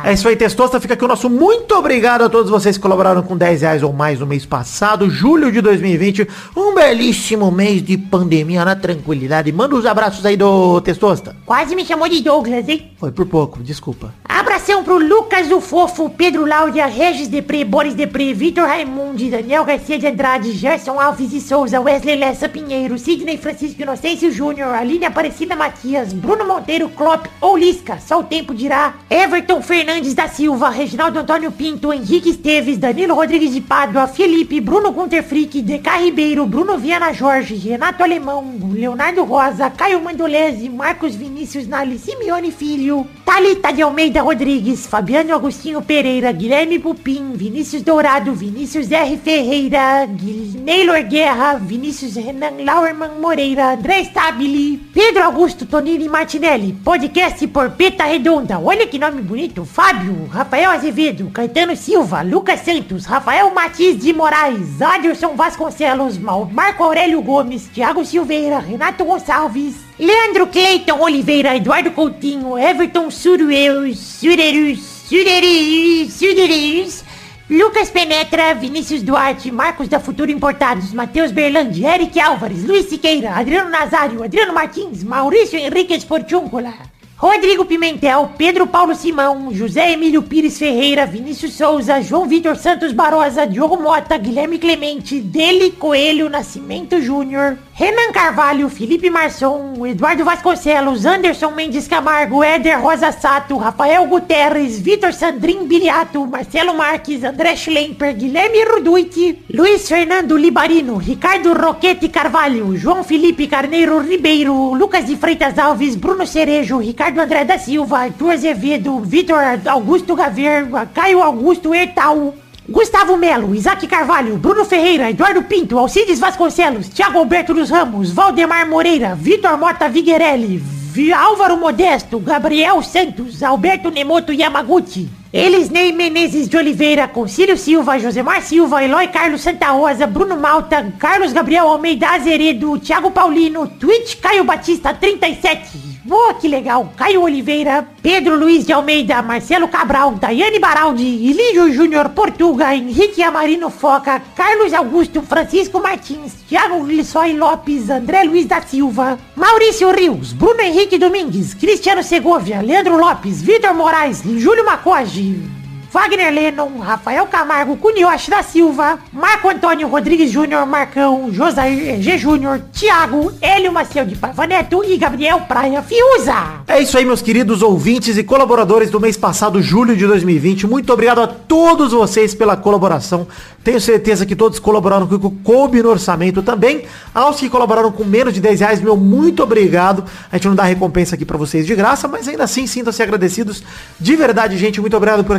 [0.03, 0.81] É isso aí, Testosta.
[0.81, 3.93] Fica aqui o nosso muito obrigado a todos vocês que colaboraram com 10 reais ou
[3.93, 6.27] mais no mês passado, julho de 2020.
[6.57, 9.53] Um belíssimo mês de pandemia na tranquilidade.
[9.53, 11.37] Manda os abraços aí do Testosta.
[11.45, 12.93] Quase me chamou de Douglas, hein?
[12.99, 14.15] Foi por pouco, desculpa.
[14.27, 19.99] Abração pro Lucas o Fofo, Pedro Láudia, Regis Depre, Boris Depre, Vitor Raimundi, Daniel Garcia
[19.99, 25.55] de Andrade, Gerson Alves e Souza, Wesley Lessa Pinheiro, Sidney Francisco Inocêncio Júnior, Aline Aparecida
[25.55, 31.19] Matias, Bruno Monteiro, Klopp ou Lisca, só o tempo dirá, Everton Fernandes da Silva, Reginaldo
[31.19, 36.79] Antônio Pinto, Henrique Esteves, Danilo Rodrigues de Pádua, Felipe, Bruno Gunter Frick, DK Ribeiro, Bruno
[36.79, 43.83] Viana Jorge, Renato Alemão, Leonardo Rosa, Caio Mandolese, Marcos Vinícius Nali, Simeone Filho, Thalita de
[43.83, 49.17] Almeida Rodrigues, Fabiano Agostinho Pereira, Guilherme Pupim, Vinícius Dourado, Vinícius R.
[49.17, 57.71] Ferreira, Neylor Guerra, Vinícius Renan Lauerman Moreira, André Stabile, Pedro Augusto Tonini Martinelli, podcast por
[57.71, 63.97] Peta Redonda, olha que nome bonito, Fábio, Rafael Azevedo, Caetano Silva, Lucas Santos, Rafael Matias
[63.97, 71.93] de Moraes, Adilson Vasconcelos, Marco Aurélio Gomes, Thiago Silveira, Renato Gonçalves, Leandro Cleiton Oliveira, Eduardo
[71.93, 77.05] Coutinho, Everton Surueus, Surerus, Surerus, Surerus,
[77.49, 83.71] Lucas Penetra, Vinícius Duarte, Marcos da Futuro Importados, Matheus Berlandi, Eric Álvares, Luiz Siqueira, Adriano
[83.71, 86.75] Nazário, Adriano Martins, Maurício Henrique Esportúncula,
[87.19, 93.47] Rodrigo Pimentel, Pedro Paulo Simão, José Emílio Pires Ferreira, Vinícius Souza, João Vitor Santos Barosa,
[93.47, 101.53] Diogo Mota, Guilherme Clemente, Dele Coelho Nascimento Júnior, Renan Carvalho, Felipe Marçom, Eduardo Vasconcelos, Anderson
[101.53, 108.63] Mendes Camargo, Éder Rosa Sato, Rafael Guterres, Vitor Sandrin Biliato, Marcelo Marques, André Schlemper, Guilherme
[108.63, 115.97] Ruduiti, Luiz Fernando Libarino, Ricardo Roquete Carvalho, João Felipe Carneiro Ribeiro, Lucas de Freitas Alves,
[115.97, 122.35] Bruno Cerejo, Ricardo André da Silva, Arthur Azevedo, Vitor Augusto Gaver, Caio Augusto Ertal,
[122.69, 128.67] Gustavo Melo, Isaac Carvalho, Bruno Ferreira, Eduardo Pinto, Alcides Vasconcelos, Thiago Alberto dos Ramos, Valdemar
[128.69, 130.59] Moreira, Vitor Mota Viguerelli,
[130.93, 138.43] Vi- Álvaro Modesto, Gabriel Santos, Alberto Nemoto Yamaguchi, Elisnei Menezes de Oliveira, Concílio Silva, Josemar
[138.43, 144.43] Silva, Eloy Carlos Santa Rosa, Bruno Malta, Carlos Gabriel Almeida Azeredo, Thiago Paulino, Twitch Caio
[144.45, 146.93] Batista 37, Boa, que legal.
[146.97, 153.71] Caio Oliveira, Pedro Luiz de Almeida, Marcelo Cabral, Daiane Baraldi, Ilígio Júnior Portuga, Henrique Amarino
[153.71, 160.61] Foca, Carlos Augusto, Francisco Martins, Thiago Lissói Lopes, André Luiz da Silva, Maurício Rios, Bruno
[160.61, 165.56] Henrique Domingues, Cristiano Segovia, Leandro Lopes, Vitor Moraes, Júlio Macoge,
[165.97, 172.19] Wagner Lennon, Rafael Camargo, Cunioche da Silva, Marco Antônio Rodrigues Júnior, Marcão, Josair G.
[172.19, 176.35] Júnior, Thiago, Hélio Maciel de Paiva Neto e Gabriel Praia Fiuza.
[176.69, 180.67] É isso aí, meus queridos ouvintes e colaboradores do mês passado, julho de 2020.
[180.67, 183.27] Muito obrigado a todos vocês pela colaboração.
[183.65, 186.85] Tenho certeza que todos colaboraram com o que coube no orçamento também.
[187.15, 190.05] Aos que colaboraram com menos de 10 reais, meu muito obrigado.
[190.31, 193.65] A gente não dá recompensa aqui pra vocês de graça, mas ainda assim sintam-se agradecidos.
[193.99, 195.35] De verdade, gente, muito obrigado por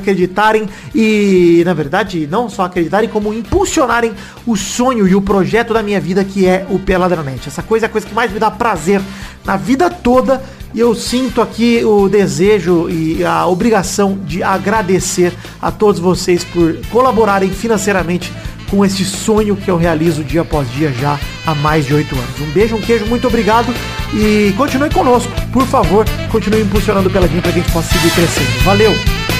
[0.47, 4.13] acreditarem e, na verdade, não só acreditarem, como impulsionarem
[4.45, 7.47] o sonho e o projeto da minha vida, que é o Peladranet.
[7.47, 9.01] Essa coisa é a coisa que mais me dá prazer
[9.45, 10.41] na vida toda.
[10.73, 16.75] E eu sinto aqui o desejo e a obrigação de agradecer a todos vocês por
[16.91, 18.31] colaborarem financeiramente
[18.69, 22.41] com esse sonho que eu realizo dia após dia já há mais de oito anos.
[22.41, 23.73] Um beijo, um queijo, muito obrigado
[24.13, 25.31] e continue conosco.
[25.53, 28.63] Por favor, continue impulsionando pela para que a gente possa seguir crescendo.
[28.65, 29.36] Valeu!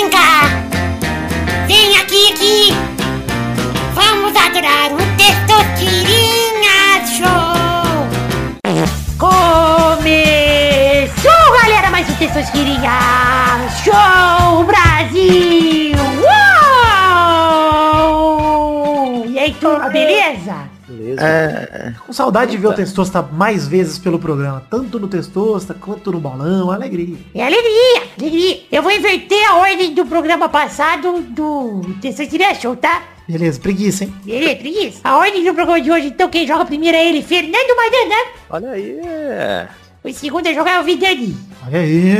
[0.00, 0.48] Brincar.
[1.66, 2.74] Vem aqui, aqui.
[3.92, 8.08] Vamos adorar o Testosterinha Show.
[9.18, 10.32] Começou,
[11.62, 12.98] galera, mais um Testosterinha
[13.84, 14.79] Show Brasil.
[21.20, 26.10] É, com saudade de ver o Testosta mais vezes pelo programa, tanto no Testosta quanto
[26.10, 27.16] no Bolão, alegria.
[27.34, 28.60] É alegria, alegria.
[28.72, 33.02] Eu vou inverter a ordem do programa passado do Testosterinha Show, tá?
[33.28, 34.14] Beleza, preguiça, hein?
[34.24, 35.00] Beleza, preguiça.
[35.04, 38.14] A ordem do programa de hoje, então, quem joga primeiro é ele, Fernando Maidana.
[38.50, 39.00] Olha aí.
[40.04, 40.08] É.
[40.08, 41.36] O segundo a jogar é o Vidani.
[41.66, 42.14] Olha aí.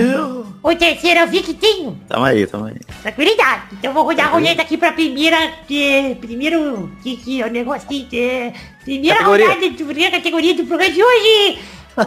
[0.63, 1.99] O terceiro é o Victinho.
[2.09, 2.77] Tamo aí, tamo aí.
[3.03, 3.63] Tranquilidade.
[3.73, 5.37] Então eu vou rodar a roleta aqui pra primeira.
[5.71, 6.91] eh, primeiro.
[7.03, 8.07] Que que é o negócio aqui?
[8.13, 8.53] eh,
[8.85, 9.49] primeira Categoria.
[9.49, 11.59] rodada de primeira categoria do programa de hoje.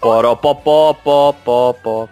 [0.00, 2.08] Poropopopopopó.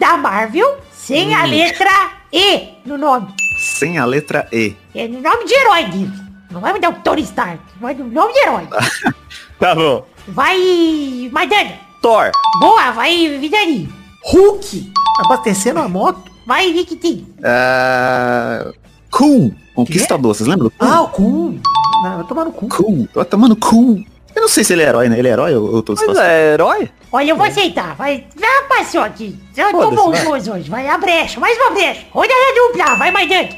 [0.00, 1.90] Eu da Marvel sem a letra
[2.32, 3.28] E no nome.
[3.58, 4.74] Sem a letra E.
[4.94, 6.12] É no nome de herói dele.
[6.50, 8.68] Não vai me dar o Tony Stark, vai no nome de herói.
[9.58, 10.04] Tá bom.
[10.26, 11.70] Vai, Maidana.
[12.00, 12.32] Thor.
[12.58, 13.88] Boa, vai, Vidani.
[14.24, 16.20] Hulk abastecendo a moto.
[16.48, 17.24] Vai, Victim.
[17.44, 18.72] Ah,
[19.12, 19.54] Cool.
[19.76, 20.68] Conquistador, vocês lembram?
[20.76, 20.88] Cool?
[20.88, 21.60] Ah, o cu.
[22.02, 22.68] Não, vai tomar no cu.
[22.68, 23.08] Cool.
[23.14, 24.02] Tô tomando Cool.
[24.34, 25.16] Eu não sei se ele é herói, né?
[25.16, 26.90] Ele é herói ou eu tô Mas é herói?
[27.12, 27.94] Olha, eu vou aceitar.
[27.94, 29.38] Vai, já passou aqui.
[29.54, 30.70] Eu tô bondoso hoje.
[30.70, 32.06] Vai, a brecha, mais uma brecha.
[32.14, 33.50] Olha a dupla, vai, Maidana.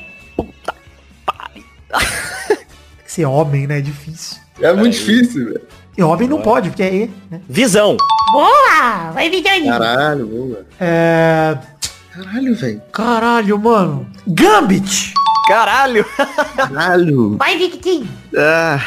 [3.06, 3.78] Ser homem, né?
[3.78, 4.38] É difícil.
[4.60, 5.62] É muito difícil, velho.
[5.96, 7.40] E homem não pode, porque é E, né?
[7.48, 7.96] Visão.
[8.32, 9.68] Boa, vai, Vidani.
[9.68, 10.66] Caralho, boa.
[10.80, 11.56] É...
[12.12, 12.82] Caralho, velho.
[12.90, 14.10] Caralho, mano.
[14.26, 15.14] Gambit.
[15.46, 16.04] Caralho.
[16.56, 17.36] Caralho.
[17.36, 18.08] Vai, Victim.
[18.36, 18.80] Ah,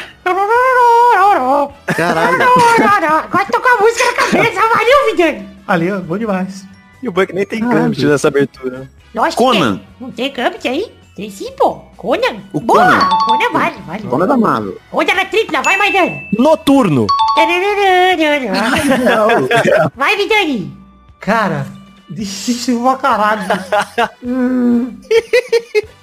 [1.96, 2.42] caralho.
[2.42, 4.60] Agora tô com a música na cabeça.
[4.60, 5.48] Valeu, Vidani.
[5.66, 6.64] Ali, ó, bom demais.
[7.02, 8.90] E o Buck nem tem gambit nessa abertura.
[9.14, 9.76] Lógico que Conan.
[9.76, 9.86] tem.
[10.00, 10.92] Não tem Gambit aí?
[11.16, 11.76] Tem sim, pô.
[11.96, 12.36] Conan.
[12.52, 13.08] O Boa, Conan.
[13.26, 14.02] Conan vale, vale.
[14.04, 14.76] Dona da Marvel.
[14.92, 16.12] Olha na tripla, vai, Maidana.
[16.38, 17.06] Noturno.
[19.96, 20.76] Vai, Vidani.
[21.20, 21.66] Cara,
[22.10, 23.42] difícil pra caralho.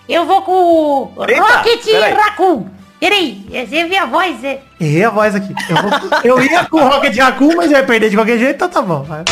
[0.08, 1.86] Eu vou com o Rocket.
[2.16, 2.68] Raccoon.
[3.06, 4.62] Peraí, essa é a voz, é.
[4.82, 5.54] Errei a voz aqui.
[5.70, 5.92] Eu, vou-
[6.24, 8.82] eu ia com o Rocket Raccoon, mas eu ia perder de qualquer jeito, então tá
[8.82, 9.04] bom.
[9.04, 9.24] vai.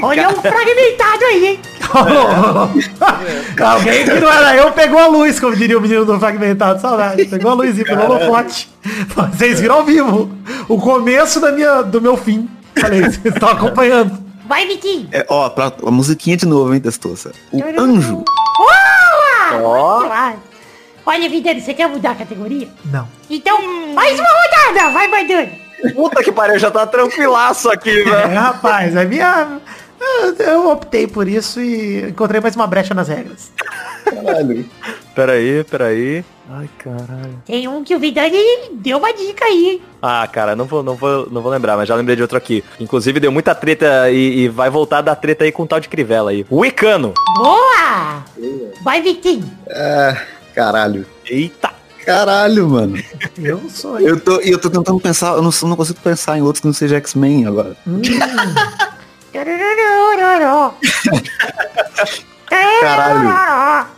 [0.00, 1.60] Olha um fragmentado aí, hein?
[3.62, 6.80] Alguém que não era eu pegou a luz, como diria o menino do fragmentado.
[6.80, 7.26] Saudade.
[7.26, 8.70] Pegou a luz e pegou o holofote.
[9.14, 10.30] Vocês viram ao vivo.
[10.66, 12.48] O começo da minha, do meu fim.
[12.80, 14.16] Falei, vocês estão acompanhando.
[14.48, 15.06] Vai, Vitinho.
[15.12, 17.32] É, ó, pra, a musiquinha de novo, hein, Testoça?
[17.52, 18.24] O anjo.
[19.62, 20.08] Ó.
[21.06, 22.68] Olha, Vidani, você quer mudar a categoria?
[22.84, 23.08] Não.
[23.28, 23.60] Então,
[23.94, 25.48] mais uma rodada, vai, Maidana.
[25.94, 28.34] Puta que pariu, já tá tranquilaço aqui, É, velho.
[28.40, 29.60] rapaz, a minha.
[30.38, 33.50] eu- optei por isso e encontrei mais uma brecha nas regras.
[34.04, 34.68] Caralho.
[35.14, 36.24] Peraí, peraí.
[36.52, 37.42] Ai, caralho.
[37.46, 38.38] Tem um que o Vidani
[38.74, 39.82] deu uma dica aí, hein?
[40.02, 42.62] Ah, cara, não vou, não vou, não vou lembrar, mas já lembrei de outro aqui.
[42.78, 45.88] Inclusive deu muita treta e, e vai voltar da treta aí com o tal de
[45.88, 46.44] Crivella aí.
[46.50, 47.14] Wicano.
[47.36, 48.24] Boa!
[48.82, 49.48] Vai, Vitinho.
[49.70, 50.16] Ah,
[50.54, 51.06] caralho.
[51.26, 51.70] Eita.
[52.04, 53.02] Caralho, mano.
[53.38, 54.00] Eu sou.
[54.00, 56.66] Eu tô, e eu tô tentando pensar, eu não, não consigo pensar em outros que
[56.66, 57.76] não seja X-Men agora.
[59.32, 60.74] Tarararararó.
[62.80, 63.90] Caralho.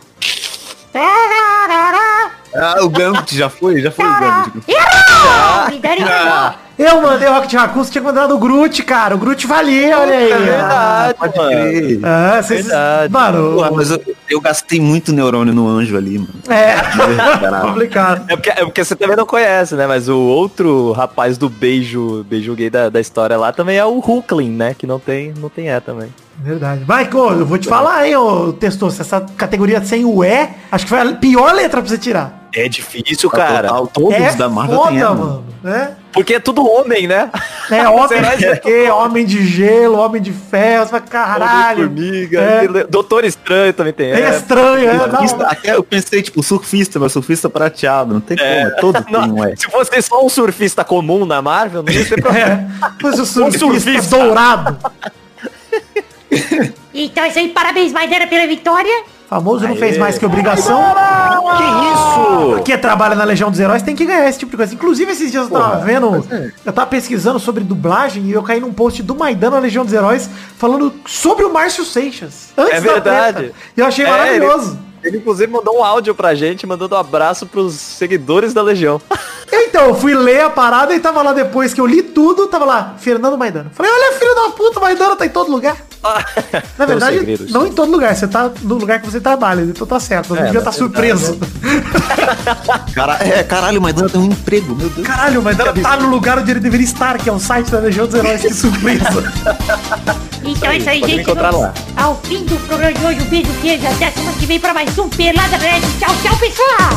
[2.55, 3.81] Ah, o Gambit já foi?
[3.81, 4.63] Já foi o Gambit.
[4.67, 6.53] Errou.
[6.77, 9.13] Eu mandei o Rocket Raccoon, você tinha mandado o Groot, cara.
[9.13, 10.31] O Groot valia, olha aí.
[10.31, 11.49] É verdade, Pode mano.
[11.51, 11.99] crer.
[12.03, 12.65] Ah, vocês...
[12.65, 13.13] Verdade.
[13.13, 16.33] Mano, Porra, mas eu, eu gastei muito neurônio no anjo ali, mano.
[16.49, 16.73] é
[17.39, 17.67] Caralho.
[17.67, 18.25] complicado.
[18.27, 19.85] É porque, é porque você também não conhece, né?
[19.85, 23.99] Mas o outro rapaz do beijo, beijo gay da, da história lá também é o
[23.99, 24.73] Hulkling, né?
[24.75, 26.09] Que não tem, não tem E também.
[26.39, 26.81] Verdade.
[26.81, 30.85] Michael, eu vou te falar, hein, ô Testou, se essa categoria sem o E, acho
[30.85, 32.42] que foi a pior letra pra você tirar.
[32.55, 33.67] É difícil, cara.
[33.67, 35.45] Total, todos é da Marvel foda, tem ela, mano.
[35.65, 37.31] É, Porque é tudo homem, né?
[37.71, 38.89] é homem de quê?
[38.91, 41.85] Homem de gelo, homem de ferro, você fala, caralho.
[41.85, 42.39] Formiga.
[42.41, 42.83] É.
[42.83, 44.11] Doutor Estranho também tem.
[44.11, 44.99] É estranho, é.
[44.99, 48.13] Surfista, Não, até eu pensei, tipo, surfista, mas surfista prateado.
[48.13, 49.55] Não tem como, é todo tem um é.
[49.55, 52.47] Se fosse só um surfista comum na Marvel, não ia ter problema.
[52.51, 52.67] é.
[53.01, 54.17] Mas o surfista, surfista.
[54.17, 54.77] dourado.
[56.93, 59.03] Então é isso aí, parabéns, Maidana, pela vitória.
[59.29, 59.77] Famoso não Aê.
[59.79, 60.79] fez mais que obrigação.
[61.57, 62.53] que isso?
[62.55, 64.73] Porque trabalha na Legião dos Heróis tem que ganhar esse tipo de coisa.
[64.73, 66.23] Inclusive, esses dias eu tava vendo,
[66.65, 69.93] eu tava pesquisando sobre dublagem e eu caí num post do Maidana na Legião dos
[69.93, 72.49] Heróis falando sobre o Márcio Seixas.
[72.57, 73.51] Antes É da verdade.
[73.75, 74.77] E eu achei É, maravilhoso.
[75.03, 79.01] Ele inclusive mandou um áudio pra gente, mandando um abraço pros seguidores da Legião.
[79.55, 82.65] Então, eu fui ler a parada e tava lá depois que eu li tudo, tava
[82.65, 83.71] lá, Fernando Maidana.
[83.73, 85.77] Falei, olha, filho da puta, Maidana tá em todo lugar.
[86.77, 87.51] Na verdade, segredos.
[87.51, 90.43] não em todo lugar, você tá no lugar que você trabalha, então tá certo, não
[90.43, 91.37] devia estar surpreso.
[92.93, 95.07] Cara, é, caralho, o Maidana tem um emprego, meu Deus.
[95.07, 97.79] Caralho, o Maidana tá no lugar onde ele deveria estar, que é o site da
[97.79, 99.23] Legião dos Heróis, que surpresa.
[100.43, 101.21] Então é isso aí, gente.
[101.21, 101.73] encontrar Vamos lá.
[101.95, 103.87] Ao fim do programa de hoje, um beijo, queijo.
[103.87, 105.85] Até semana que vem pra mais um Pelada Nerd.
[105.99, 106.89] Tchau, tchau, pessoal.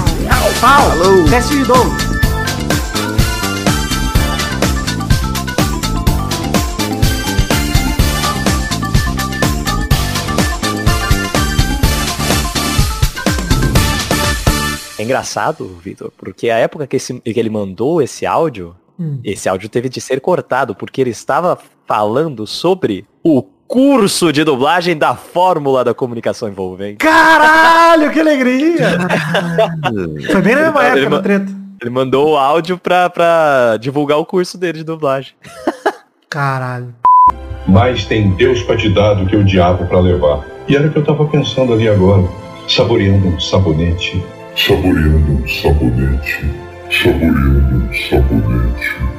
[0.60, 0.90] Pau,
[1.30, 2.25] teste de novo.
[14.98, 19.20] É engraçado, Vitor, porque a época que, esse- que ele mandou esse áudio, Hum.
[19.22, 24.96] esse áudio teve de ser cortado, porque ele estava falando sobre o curso de dublagem
[24.96, 26.96] da fórmula da comunicação envolvente.
[26.98, 28.96] Caralho, que alegria!
[30.32, 31.52] Foi bem na mesma Ele época do treta.
[31.82, 35.32] Ele mandou o áudio pra, pra divulgar o curso dele de dublagem.
[36.30, 36.94] Caralho.
[37.68, 40.46] Mas tem Deus pra te dar do que o diabo pra levar.
[40.68, 42.22] E era o que eu tava pensando ali agora.
[42.68, 44.22] Saboreando um sabonete
[44.56, 46.50] saboreando um sabonete,
[46.90, 49.15] saboreando um sabonete.